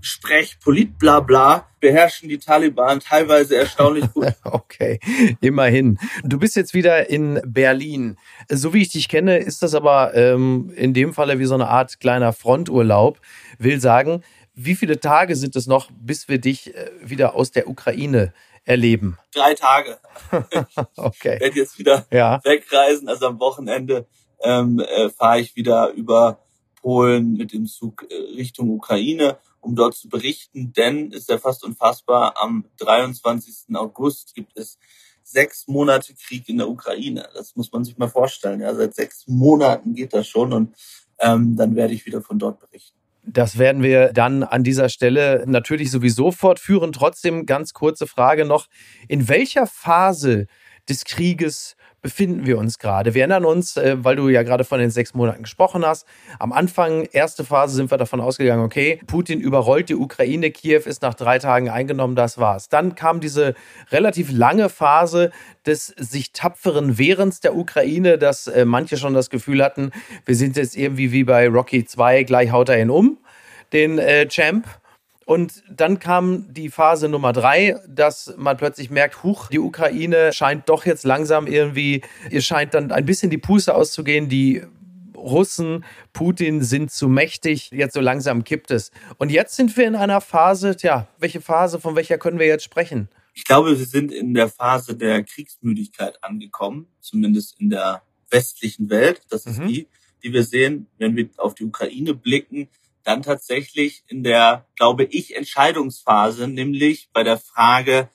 Sprech, 0.05 0.59
Politblabla 0.59 1.65
beherrschen 1.79 2.27
die 2.27 2.37
Taliban 2.37 2.99
teilweise 2.99 3.55
erstaunlich 3.55 4.11
gut. 4.13 4.33
okay, 4.43 4.99
immerhin. 5.39 5.97
Du 6.25 6.37
bist 6.37 6.57
jetzt 6.57 6.73
wieder 6.73 7.09
in 7.09 7.39
Berlin. 7.45 8.17
So 8.49 8.73
wie 8.73 8.81
ich 8.81 8.89
dich 8.89 9.07
kenne, 9.07 9.37
ist 9.37 9.63
das 9.63 9.73
aber 9.73 10.13
ähm, 10.13 10.73
in 10.75 10.93
dem 10.93 11.13
Falle 11.13 11.39
wie 11.39 11.45
so 11.45 11.53
eine 11.53 11.69
Art 11.69 12.01
kleiner 12.01 12.33
Fronturlaub. 12.33 13.21
Will 13.59 13.79
sagen, 13.79 14.25
wie 14.53 14.75
viele 14.75 14.99
Tage 14.99 15.37
sind 15.37 15.55
es 15.55 15.67
noch, 15.67 15.89
bis 15.97 16.27
wir 16.27 16.37
dich 16.37 16.75
äh, 16.75 16.89
wieder 17.01 17.33
aus 17.33 17.51
der 17.51 17.69
Ukraine 17.69 18.33
erleben? 18.65 19.17
Drei 19.33 19.53
Tage. 19.53 19.99
okay. 20.97 21.35
Ich 21.35 21.41
werde 21.41 21.55
jetzt 21.55 21.79
wieder 21.79 22.05
ja. 22.11 22.41
wegreisen. 22.43 23.07
Also 23.07 23.27
am 23.27 23.39
Wochenende 23.39 24.05
ähm, 24.43 24.79
äh, 24.79 25.09
fahre 25.09 25.39
ich 25.39 25.55
wieder 25.55 25.91
über 25.91 26.42
Polen 26.83 27.33
mit 27.33 27.51
dem 27.53 27.65
Zug 27.65 28.05
äh, 28.11 28.15
Richtung 28.35 28.69
Ukraine 28.69 29.39
um 29.63 29.75
dort 29.75 29.95
zu 29.95 30.09
berichten, 30.09 30.73
denn 30.73 31.11
ist 31.11 31.29
ja 31.29 31.37
fast 31.37 31.63
unfassbar, 31.63 32.35
am 32.41 32.65
23. 32.77 33.75
August 33.75 34.35
gibt 34.35 34.57
es 34.57 34.77
sechs 35.23 35.67
Monate 35.67 36.13
Krieg 36.13 36.49
in 36.49 36.57
der 36.57 36.69
Ukraine. 36.69 37.29
Das 37.33 37.55
muss 37.55 37.71
man 37.71 37.85
sich 37.85 37.97
mal 37.97 38.09
vorstellen. 38.09 38.59
Ja, 38.59 38.75
seit 38.75 38.93
sechs 38.93 39.25
Monaten 39.27 39.95
geht 39.95 40.13
das 40.13 40.27
schon 40.27 40.51
und 40.51 40.75
ähm, 41.19 41.55
dann 41.55 41.75
werde 41.75 41.93
ich 41.93 42.05
wieder 42.05 42.21
von 42.21 42.39
dort 42.39 42.59
berichten. 42.59 42.97
Das 43.25 43.57
werden 43.57 43.81
wir 43.81 44.11
dann 44.11 44.43
an 44.43 44.65
dieser 44.65 44.89
Stelle 44.89 45.45
natürlich 45.47 45.91
sowieso 45.91 46.33
fortführen. 46.33 46.91
Trotzdem 46.91 47.45
ganz 47.45 47.71
kurze 47.71 48.05
Frage 48.05 48.43
noch. 48.43 48.67
In 49.07 49.29
welcher 49.29 49.65
Phase 49.65 50.47
des 50.89 51.05
Krieges 51.05 51.77
befinden 52.03 52.45
wir 52.45 52.59
uns 52.59 52.77
gerade? 52.77 53.15
Wir 53.15 53.21
erinnern 53.21 53.45
uns, 53.45 53.77
äh, 53.77 53.95
weil 53.97 54.15
du 54.15 54.29
ja 54.29 54.43
gerade 54.43 54.63
von 54.65 54.79
den 54.79 54.91
sechs 54.91 55.15
Monaten 55.15 55.41
gesprochen 55.41 55.83
hast. 55.83 56.05
Am 56.37 56.51
Anfang, 56.51 57.07
erste 57.11 57.43
Phase, 57.43 57.75
sind 57.75 57.89
wir 57.89 57.97
davon 57.97 58.21
ausgegangen, 58.21 58.63
okay, 58.63 58.99
Putin 59.07 59.39
überrollt 59.39 59.89
die 59.89 59.95
Ukraine, 59.95 60.51
Kiew 60.51 60.81
ist 60.85 61.01
nach 61.01 61.15
drei 61.15 61.39
Tagen 61.39 61.69
eingenommen, 61.69 62.15
das 62.15 62.37
war's. 62.37 62.69
Dann 62.69 62.93
kam 62.93 63.21
diese 63.21 63.55
relativ 63.89 64.31
lange 64.31 64.69
Phase 64.69 65.31
des 65.65 65.87
sich 65.87 66.33
tapferen 66.33 66.97
Wehrens 66.97 67.39
der 67.39 67.55
Ukraine, 67.55 68.17
dass 68.17 68.47
äh, 68.47 68.65
manche 68.65 68.97
schon 68.97 69.13
das 69.13 69.29
Gefühl 69.29 69.63
hatten, 69.63 69.91
wir 70.25 70.35
sind 70.35 70.57
jetzt 70.57 70.75
irgendwie 70.75 71.11
wie 71.13 71.23
bei 71.23 71.47
Rocky 71.47 71.85
2, 71.85 72.23
gleich 72.23 72.51
haut 72.51 72.69
er 72.69 72.81
ihn 72.81 72.89
um, 72.89 73.17
den 73.71 73.97
äh, 73.97 74.27
Champ. 74.27 74.67
Und 75.25 75.63
dann 75.69 75.99
kam 75.99 76.53
die 76.53 76.69
Phase 76.69 77.07
Nummer 77.07 77.33
drei, 77.33 77.79
dass 77.87 78.33
man 78.37 78.57
plötzlich 78.57 78.89
merkt, 78.89 79.23
huch, 79.23 79.47
die 79.47 79.59
Ukraine 79.59 80.33
scheint 80.33 80.67
doch 80.69 80.85
jetzt 80.85 81.05
langsam 81.05 81.47
irgendwie, 81.47 82.01
ihr 82.29 82.41
scheint 82.41 82.73
dann 82.73 82.91
ein 82.91 83.05
bisschen 83.05 83.29
die 83.29 83.37
Puste 83.37 83.73
auszugehen, 83.75 84.27
die 84.27 84.63
Russen, 85.15 85.85
Putin 86.11 86.61
sind 86.61 86.91
zu 86.91 87.07
mächtig, 87.07 87.71
jetzt 87.71 87.93
so 87.93 88.01
langsam 88.01 88.43
kippt 88.43 88.71
es. 88.71 88.91
Und 89.17 89.31
jetzt 89.31 89.55
sind 89.55 89.75
wir 89.77 89.87
in 89.87 89.95
einer 89.95 90.19
Phase, 90.19 90.75
tja, 90.75 91.07
welche 91.17 91.39
Phase, 91.39 91.79
von 91.79 91.95
welcher 91.95 92.17
können 92.17 92.39
wir 92.39 92.47
jetzt 92.47 92.65
sprechen? 92.65 93.07
Ich 93.33 93.45
glaube, 93.45 93.77
wir 93.77 93.85
sind 93.85 94.11
in 94.11 94.33
der 94.33 94.49
Phase 94.49 94.95
der 94.95 95.23
Kriegsmüdigkeit 95.23 96.21
angekommen, 96.23 96.87
zumindest 96.99 97.59
in 97.59 97.69
der 97.69 98.03
westlichen 98.29 98.89
Welt. 98.89 99.21
Das 99.29 99.45
ist 99.45 99.59
mhm. 99.59 99.67
die, 99.67 99.87
die 100.23 100.33
wir 100.33 100.43
sehen, 100.43 100.87
wenn 100.97 101.15
wir 101.15 101.29
auf 101.37 101.55
die 101.55 101.63
Ukraine 101.63 102.13
blicken 102.13 102.67
dann 103.03 103.21
tatsächlich 103.21 104.03
in 104.07 104.23
der, 104.23 104.65
glaube 104.75 105.03
ich, 105.03 105.35
Entscheidungsphase, 105.35 106.47
nämlich 106.47 107.09
bei 107.13 107.23
der 107.23 107.37
Frage, 107.37 108.09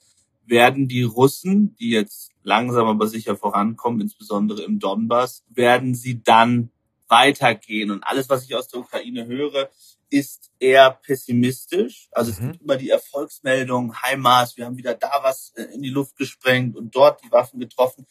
werden 0.47 0.89
die 0.89 1.03
Russen, 1.03 1.77
die 1.77 1.91
jetzt 1.91 2.31
langsam 2.43 2.87
aber 2.89 3.07
sicher 3.07 3.37
vorankommen, 3.37 4.01
insbesondere 4.01 4.63
im 4.63 4.79
Donbass, 4.79 5.45
werden 5.51 5.95
sie 5.95 6.23
dann 6.23 6.71
weitergehen? 7.09 7.91
Und 7.91 8.03
alles, 8.05 8.29
was 8.31 8.45
ich 8.45 8.55
aus 8.55 8.69
der 8.69 8.81
Ukraine 8.81 9.27
höre, 9.27 9.71
ist 10.11 10.51
eher 10.59 10.91
pessimistisch. 10.91 12.09
Also 12.13 12.31
es 12.31 12.41
mhm. 12.41 12.53
gibt 12.53 12.63
immer 12.63 12.77
die 12.77 12.91
Erfolgsmeldung, 12.91 13.95
HIMARS, 14.03 14.57
wir 14.57 14.65
haben 14.65 14.77
wieder 14.77 14.95
da 14.95 15.11
was 15.23 15.53
äh, 15.57 15.65
in 15.75 15.83
die 15.83 15.91
Luft 15.91 16.17
gesprengt 16.17 16.77
und 16.77 16.95
dort 16.95 17.23
die 17.23 17.31
Waffen 17.31 17.61
getroffen. 17.61 18.07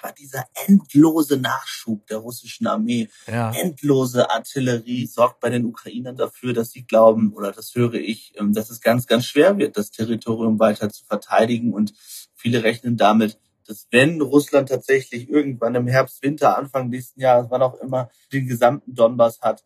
Aber 0.00 0.12
dieser 0.12 0.46
endlose 0.66 1.36
Nachschub 1.36 2.06
der 2.06 2.18
russischen 2.18 2.66
Armee, 2.66 3.08
ja. 3.26 3.52
endlose 3.52 4.30
Artillerie 4.30 5.06
sorgt 5.06 5.40
bei 5.40 5.50
den 5.50 5.66
Ukrainern 5.66 6.16
dafür, 6.16 6.52
dass 6.52 6.70
sie 6.70 6.84
glauben, 6.84 7.32
oder 7.34 7.52
das 7.52 7.74
höre 7.74 7.94
ich, 7.94 8.32
ähm, 8.38 8.52
dass 8.52 8.70
es 8.70 8.80
ganz, 8.80 9.06
ganz 9.06 9.26
schwer 9.26 9.58
wird, 9.58 9.76
das 9.76 9.90
Territorium 9.90 10.58
weiter 10.58 10.88
zu 10.90 11.04
verteidigen. 11.04 11.72
Und 11.72 11.92
viele 12.34 12.64
rechnen 12.64 12.96
damit, 12.96 13.38
dass 13.66 13.86
wenn 13.90 14.20
Russland 14.20 14.68
tatsächlich 14.68 15.28
irgendwann 15.28 15.74
im 15.74 15.86
Herbst, 15.86 16.22
Winter, 16.22 16.56
Anfang 16.56 16.88
nächsten 16.88 17.20
Jahres, 17.20 17.46
wann 17.50 17.62
auch 17.62 17.74
immer, 17.80 18.10
den 18.32 18.46
gesamten 18.46 18.94
Donbass 18.94 19.40
hat 19.40 19.62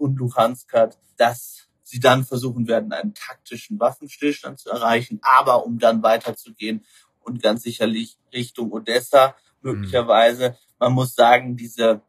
und 0.00 0.16
Luhansk 0.16 0.72
hat, 0.72 0.98
dass 1.16 1.68
sie 1.82 2.00
dann 2.00 2.24
versuchen 2.24 2.66
werden, 2.68 2.92
einen 2.92 3.14
taktischen 3.14 3.78
Waffenstillstand 3.78 4.58
zu 4.58 4.70
erreichen, 4.70 5.18
aber 5.22 5.66
um 5.66 5.78
dann 5.78 6.02
weiterzugehen 6.02 6.84
und 7.20 7.42
ganz 7.42 7.62
sicherlich 7.62 8.18
Richtung 8.32 8.72
Odessa 8.72 9.36
möglicherweise. 9.60 10.56
Man 10.78 10.92
muss 10.92 11.14
sagen, 11.14 11.56
diese 11.56 12.00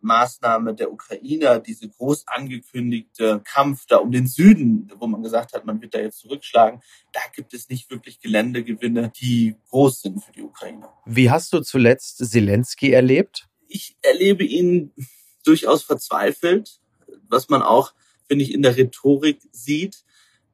Maßnahme 0.00 0.74
der 0.74 0.92
Ukrainer, 0.92 1.58
diese 1.58 1.88
groß 1.88 2.28
angekündigte 2.28 3.40
Kampf 3.44 3.86
da 3.86 3.96
um 3.96 4.12
den 4.12 4.26
Süden, 4.26 4.90
wo 4.96 5.06
man 5.06 5.22
gesagt 5.22 5.54
hat, 5.54 5.64
man 5.64 5.80
wird 5.80 5.94
da 5.94 5.98
jetzt 5.98 6.18
zurückschlagen, 6.20 6.80
da 7.12 7.20
gibt 7.34 7.54
es 7.54 7.68
nicht 7.68 7.90
wirklich 7.90 8.20
Geländegewinne, 8.20 9.10
die 9.20 9.56
groß 9.70 10.02
sind 10.02 10.22
für 10.22 10.32
die 10.32 10.42
Ukraine. 10.42 10.88
Wie 11.06 11.30
hast 11.30 11.52
du 11.52 11.60
zuletzt 11.60 12.18
Zelensky 12.18 12.92
erlebt? 12.92 13.48
Ich 13.66 13.96
erlebe 14.02 14.44
ihn 14.44 14.92
durchaus 15.44 15.82
verzweifelt, 15.82 16.80
was 17.28 17.48
man 17.48 17.62
auch 17.62 17.92
finde 18.26 18.44
ich, 18.44 18.52
in 18.52 18.62
der 18.62 18.76
Rhetorik 18.76 19.38
sieht. 19.52 20.04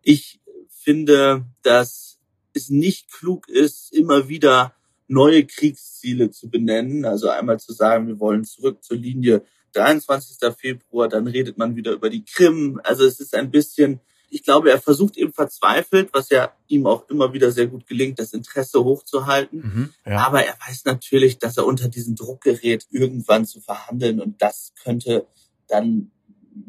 Ich 0.03 0.41
finde, 0.69 1.45
dass 1.63 2.19
es 2.53 2.71
nicht 2.71 3.11
klug 3.11 3.49
ist, 3.49 3.93
immer 3.93 4.29
wieder 4.29 4.75
neue 5.09 5.45
Kriegsziele 5.45 6.31
zu 6.31 6.49
benennen. 6.49 7.05
Also 7.05 7.29
einmal 7.29 7.61
zu 7.61 7.73
sagen, 7.73 8.07
wir 8.07 8.21
wollen 8.21 8.45
zurück 8.45 8.83
zur 8.83 8.97
Linie 8.97 9.43
23. 9.73 10.53
Februar, 10.57 11.09
dann 11.09 11.27
redet 11.27 11.59
man 11.59 11.77
wieder 11.77 11.93
über 11.93 12.11
die 12.11 12.25
Krim. 12.25 12.81
Also 12.83 13.05
es 13.05 13.21
ist 13.21 13.35
ein 13.35 13.51
bisschen, 13.51 14.01
ich 14.29 14.43
glaube, 14.43 14.71
er 14.71 14.81
versucht 14.81 15.17
eben 15.17 15.33
verzweifelt, 15.33 16.11
was 16.13 16.31
ja 16.31 16.53
ihm 16.67 16.87
auch 16.87 17.09
immer 17.09 17.33
wieder 17.33 17.53
sehr 17.53 17.69
gut 17.69 17.87
gelingt, 17.87 18.19
das 18.19 18.33
Interesse 18.33 18.83
hochzuhalten. 18.83 19.61
Mhm, 19.61 19.95
ja. 20.07 20.27
Aber 20.27 20.45
er 20.45 20.57
weiß 20.67 20.85
natürlich, 20.87 21.39
dass 21.39 21.57
er 21.57 21.67
unter 21.67 21.89
diesen 21.89 22.17
Druck 22.17 22.41
gerät, 22.41 22.87
irgendwann 22.91 23.47
zu 23.47 23.61
verhandeln 23.61 24.21
und 24.21 24.43
das 24.43 24.73
könnte 24.83 25.27
dann 25.69 26.11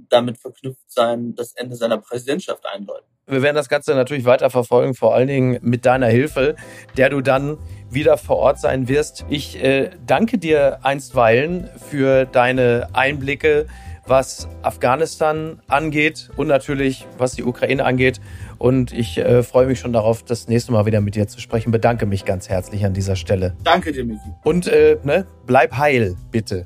damit 0.09 0.37
verknüpft 0.37 0.91
sein, 0.91 1.35
das 1.35 1.53
Ende 1.53 1.75
seiner 1.75 1.97
Präsidentschaft 1.97 2.65
einläuten. 2.65 3.05
Wir 3.27 3.41
werden 3.41 3.55
das 3.55 3.69
Ganze 3.69 3.95
natürlich 3.95 4.25
weiter 4.25 4.49
verfolgen, 4.49 4.93
vor 4.93 5.15
allen 5.15 5.27
Dingen 5.27 5.59
mit 5.61 5.85
deiner 5.85 6.07
Hilfe, 6.07 6.55
der 6.97 7.09
du 7.09 7.21
dann 7.21 7.57
wieder 7.89 8.17
vor 8.17 8.37
Ort 8.37 8.59
sein 8.59 8.87
wirst. 8.87 9.25
Ich 9.29 9.63
äh, 9.63 9.91
danke 10.05 10.37
dir 10.37 10.79
einstweilen 10.83 11.69
für 11.89 12.25
deine 12.25 12.89
Einblicke, 12.93 13.67
was 14.05 14.49
Afghanistan 14.63 15.61
angeht 15.67 16.29
und 16.35 16.47
natürlich 16.47 17.07
was 17.17 17.33
die 17.33 17.43
Ukraine 17.43 17.85
angeht. 17.85 18.19
Und 18.57 18.91
ich 18.91 19.17
äh, 19.17 19.43
freue 19.43 19.67
mich 19.67 19.79
schon 19.79 19.93
darauf, 19.93 20.23
das 20.23 20.47
nächste 20.47 20.71
Mal 20.71 20.85
wieder 20.85 21.01
mit 21.01 21.15
dir 21.15 21.27
zu 21.27 21.39
sprechen. 21.39 21.71
Bedanke 21.71 22.05
mich 22.05 22.25
ganz 22.25 22.49
herzlich 22.49 22.85
an 22.85 22.93
dieser 22.93 23.15
Stelle. 23.15 23.55
Danke 23.63 23.91
dir, 23.91 24.03
Miki. 24.03 24.19
Und 24.43 24.67
äh, 24.67 24.97
ne, 25.03 25.25
bleib 25.45 25.77
heil, 25.77 26.15
bitte. 26.31 26.65